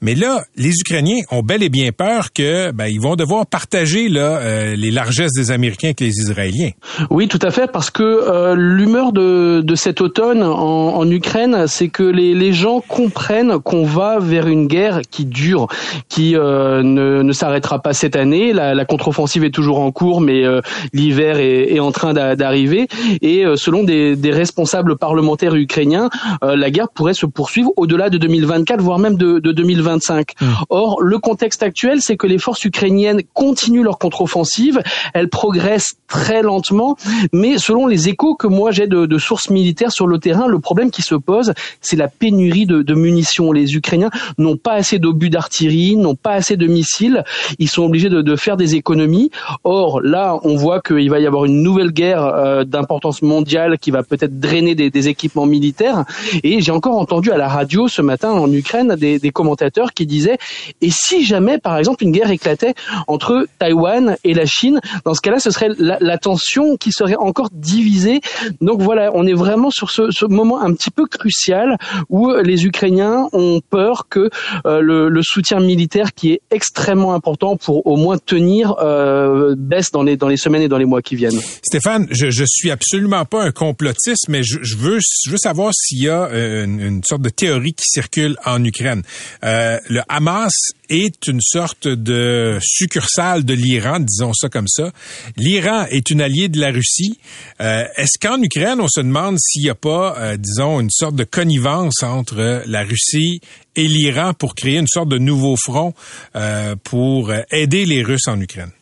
[0.00, 4.08] Mais là, les Ukrainiens ont bel et bien peur que ben, ils vont devoir partager
[4.08, 6.70] là, euh, les largesses des Américains avec les Israéliens.
[7.10, 11.66] Oui, tout à fait, parce que euh, l'humeur de, de cet automne en, en Ukraine,
[11.66, 15.68] c'est que les, les gens comprennent qu'on va vers une guerre qui dure,
[16.08, 18.52] qui euh, ne, ne s'arrêtera pas cette année.
[18.52, 20.60] La, la contre-offensive est toujours en cours, mais euh,
[20.92, 22.88] l'hiver est, est, en train d'arriver.
[23.22, 26.08] Et selon des, des, responsables parlementaires ukrainiens,
[26.42, 30.34] la guerre pourrait se poursuivre au-delà de 2024, voire même de, de 2025.
[30.40, 30.46] Mmh.
[30.68, 34.80] Or, le contexte actuel, c'est que les forces ukrainiennes continuent leur contre-offensive.
[35.14, 36.96] Elles progressent très lentement,
[37.32, 40.58] mais selon les échos que moi j'ai de, de, sources militaires sur le terrain, le
[40.58, 43.52] problème qui se pose, c'est la pénurie de, de, munitions.
[43.52, 47.24] Les Ukrainiens n'ont pas assez d'obus d'artillerie, n'ont pas assez de missiles.
[47.58, 49.30] Ils sont obligés de, de faire des économies.
[49.64, 53.90] Or, là, on voit qu'il va y avoir une nouvelle guerre euh, d'importance mondiale qui
[53.90, 56.04] va peut-être drainer des, des, équipements militaires.
[56.42, 60.06] Et j'ai encore entendu à la radio ce matin en Ukraine des, des commentateurs qui
[60.06, 60.38] disaient
[60.80, 62.74] et si jamais, par exemple, une guerre éclatait
[63.06, 67.16] entre Taïwan et la Chine, dans ce cas-là, ce serait la, la tension qui serait
[67.16, 68.20] encore divisée.
[68.60, 71.76] Donc voilà, on est vraiment sur ce, ce moment un petit peu crucial
[72.08, 74.30] où les Ukrainiens ont peur que
[74.66, 79.90] euh, le, le, soutien militaire, qui est extrêmement important pour au moins tenir, euh, baisse
[79.90, 81.40] dans les dans les semaines et dans les mois qui viennent.
[81.62, 85.72] Stéphane, je, je suis absolument pas un complotiste, mais je, je veux je veux savoir
[85.74, 89.02] s'il y a euh, une, une, sorte de théorie qui circule en Ukraine.
[89.44, 90.52] Euh, le Hamas
[90.88, 94.90] est une sorte de succursale de l'Iran, disons ça comme ça.
[95.36, 97.18] L'Iran est une alliée de la Russie.
[97.60, 101.16] Euh, Est-ce qu'en Ukraine, on se demande s'il n'y a pas, euh, disons, une sorte
[101.16, 103.40] de connivence entre la Russie
[103.76, 105.94] et l'Iran pour créer une sorte de nouveau front
[106.36, 108.72] euh, pour aider les Russes en Ukraine?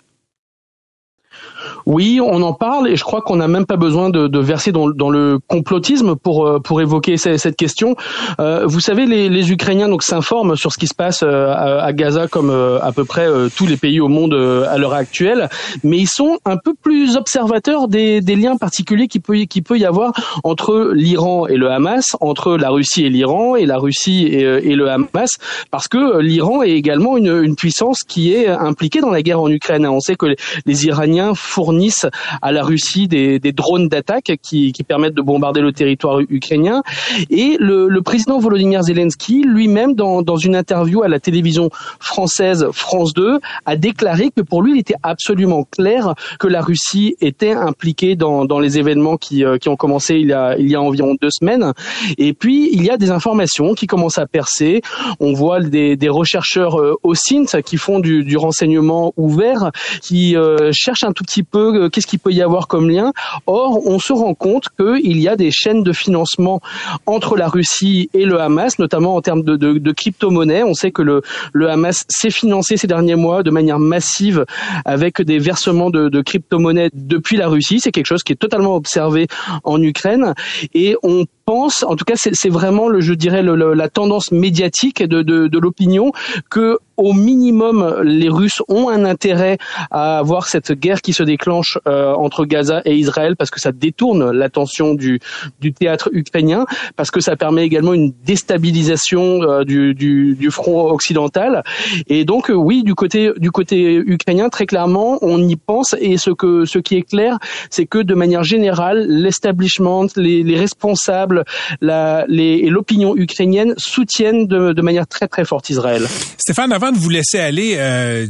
[1.89, 4.72] Oui, on en parle et je crois qu'on n'a même pas besoin de, de verser
[4.72, 7.97] dans, dans, le complotisme pour euh, pour évoquer cette, question.
[8.41, 11.91] Euh, vous savez, les, les, Ukrainiens donc s'informent sur ce qui se passe euh, à,
[11.95, 13.26] Gaza comme euh, à peu près
[13.57, 14.34] tous les pays au monde
[14.68, 15.49] à l'heure actuelle,
[15.82, 19.78] mais ils sont un peu plus observateurs des, des liens particuliers qui peut qui peut
[19.78, 20.12] y avoir
[20.45, 24.74] entre l'Iran et le Hamas, entre la Russie et l'Iran et la Russie et, et,
[24.74, 25.39] le Hamas,
[25.70, 29.49] parce que l'Iran est également une, une, puissance qui est impliquée dans la guerre en
[29.49, 29.86] Ukraine.
[29.86, 30.26] On sait que
[30.66, 31.78] les Iraniens fournissent
[32.43, 36.83] à la Russie des, drones d'attaque qui, permettent de bombarder le territoire ukrainien.
[37.31, 41.70] Et le, président Volodymyr Zelensky, lui-même, dans, une interview à la télévision
[42.01, 47.16] française France 2, a déclaré que pour lui, il était absolument clair que la Russie
[47.20, 50.74] était impliquée dans, les événements qui, euh, qui ont commencé il y, a, il y
[50.74, 51.72] a environ deux semaines.
[52.16, 54.83] Et puis, il y a des informations qui commencent à percer.
[55.20, 59.70] On voit des, des rechercheurs euh, au SINT qui font du, renseignement ouvert,
[60.03, 63.12] qui euh, cherchent un tout petit peu euh, qu'est-ce qu'il peut y avoir comme lien.
[63.47, 66.61] Or, on se rend compte qu'il y a des chaînes de financement
[67.07, 70.62] entre la Russie et le Hamas, notamment en termes de, crypto-monnaies.
[70.62, 71.23] On sait que le,
[71.69, 74.45] Hamas s'est financé ces derniers mois de manière massive
[74.85, 77.81] avec des versements de, de crypto-monnaies depuis la Russie.
[77.81, 79.27] C'est quelque chose qui est totalement observé
[79.64, 80.35] en Ukraine.
[80.75, 85.23] Et on en tout cas, c'est vraiment, le, je dirais, le, la tendance médiatique de,
[85.23, 86.13] de, de l'opinion
[86.51, 89.57] que au minimum, les Russes ont un intérêt
[89.91, 93.71] à avoir cette guerre qui se déclenche euh, entre Gaza et Israël parce que ça
[93.71, 95.21] détourne l'attention du,
[95.61, 100.91] du théâtre ukrainien, parce que ça permet également une déstabilisation euh, du, du, du, front
[100.91, 101.63] occidental.
[102.09, 105.95] Et donc, euh, oui, du côté du côté ukrainien, très clairement, on y pense.
[106.01, 107.39] Et ce que ce qui est clair,
[107.71, 111.38] c'est que de manière générale, l'establishment, les, les responsables,
[111.80, 116.07] les, l'opinion ukrainienne soutiennent de, manière très très forte Israël.
[116.36, 118.26] Stéphane, avant de vous laisser aller, euh,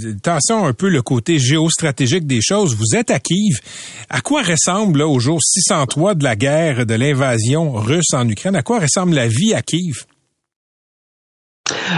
[0.51, 2.75] un peu le côté géostratégique des choses.
[2.75, 3.61] Vous êtes à Kiev.
[4.09, 8.57] À quoi ressemble, là, au jour 603 de la guerre, de l'invasion russe en Ukraine,
[8.57, 10.05] à quoi ressemble la vie à Kiev?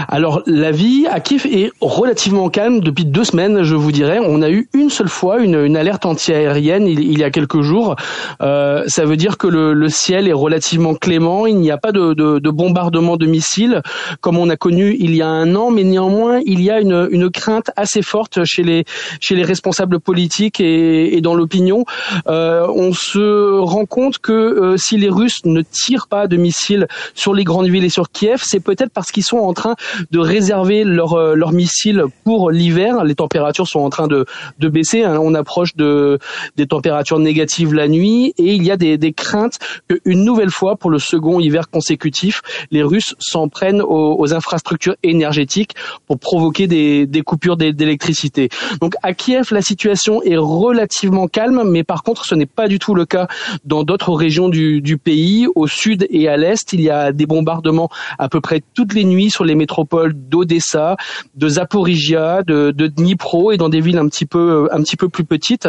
[0.08, 4.18] Alors la vie à Kiev est relativement calme depuis deux semaines, je vous dirais.
[4.22, 7.60] On a eu une seule fois une, une alerte antiaérienne il, il, y a quelques
[7.60, 7.96] jours.
[8.42, 11.46] Euh, ça veut dire que le, le, ciel est relativement clément.
[11.46, 13.82] Il n'y a pas de, de, de, bombardement de missiles
[14.20, 17.08] comme on a connu il y a un an, mais néanmoins il y a une,
[17.10, 18.84] une crainte assez forte chez les
[19.20, 21.84] chez les responsables politiques et, et dans l'opinion.
[22.26, 26.86] Euh, on se rend compte que euh, si les Russes ne tirent pas de missiles
[27.14, 29.59] sur les grandes villes et sur Kiev, c'est peut-être parce qu'ils sont en train
[30.10, 33.04] de réserver leurs euh, leurs missiles pour l'hiver.
[33.04, 34.26] Les températures sont en train de,
[34.58, 35.04] de baisser.
[35.04, 35.18] Hein.
[35.20, 36.18] On approche de
[36.56, 39.58] des températures négatives la nuit et il y a des, des craintes
[39.88, 44.96] qu'une nouvelle fois, pour le second hiver consécutif, les Russes s'en prennent aux, aux, infrastructures
[45.02, 45.74] énergétiques
[46.06, 48.48] pour provoquer des, des coupures d'électricité.
[48.80, 52.78] Donc à Kiev, la situation est relativement calme, mais par contre, ce n'est pas du
[52.78, 53.26] tout le cas
[53.64, 55.46] dans d'autres régions du, du pays.
[55.54, 59.04] Au sud et à l'est, il y a des bombardements à peu près toutes les
[59.04, 60.96] nuits sur les métropoles métropole d'Odessa,
[61.34, 65.08] de Zaporizhia, de, de Dnipro et dans des villes un petit peu un petit peu
[65.08, 65.68] plus petites.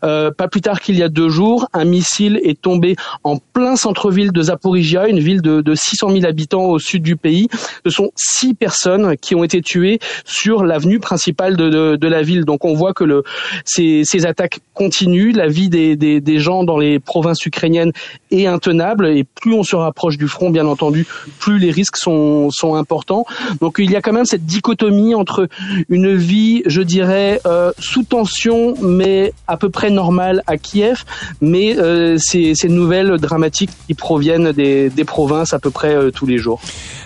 [0.00, 4.32] pas plus tard qu'il y a deux jours, un missile est tombé en plein centre-ville
[4.32, 7.48] de Zaporizhia, une ville de, de 600 000 habitants au sud du pays.
[7.84, 12.22] Ce sont six personnes qui ont été tuées sur l'avenue principale de, de, de, la
[12.22, 12.44] ville.
[12.44, 13.22] Donc on voit que le,
[13.64, 17.92] ces, ces attaques continuent, la vie des, des, des gens dans les provinces ukrainiennes
[18.30, 21.06] est intenable et plus on se rapproche du front, bien entendu,
[21.38, 23.21] plus les risques sont, sont importants.
[23.60, 25.48] Donc il y a quand même cette dichotomie entre
[25.88, 31.04] une vie, je dirais, euh, sous tension, mais à peu près normale à Kiev,
[31.40, 36.10] mais euh, ces, ces, nouvelles dramatiques qui proviennent des, des provinces à peu près euh,
[36.10, 36.60] tous les jours.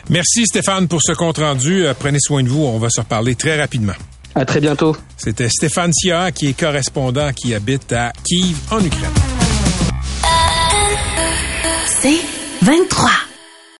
[0.08, 1.84] Merci Stéphane pour ce compte rendu.
[1.84, 2.64] Euh, prenez soin de vous.
[2.64, 3.94] On va se reparler très rapidement.
[4.34, 4.94] À très bientôt.
[5.16, 9.10] C'était Stéphane Sia, qui est correspondant qui habite à Kiev, en Ukraine.
[11.86, 12.20] C'est
[12.62, 13.25] 23.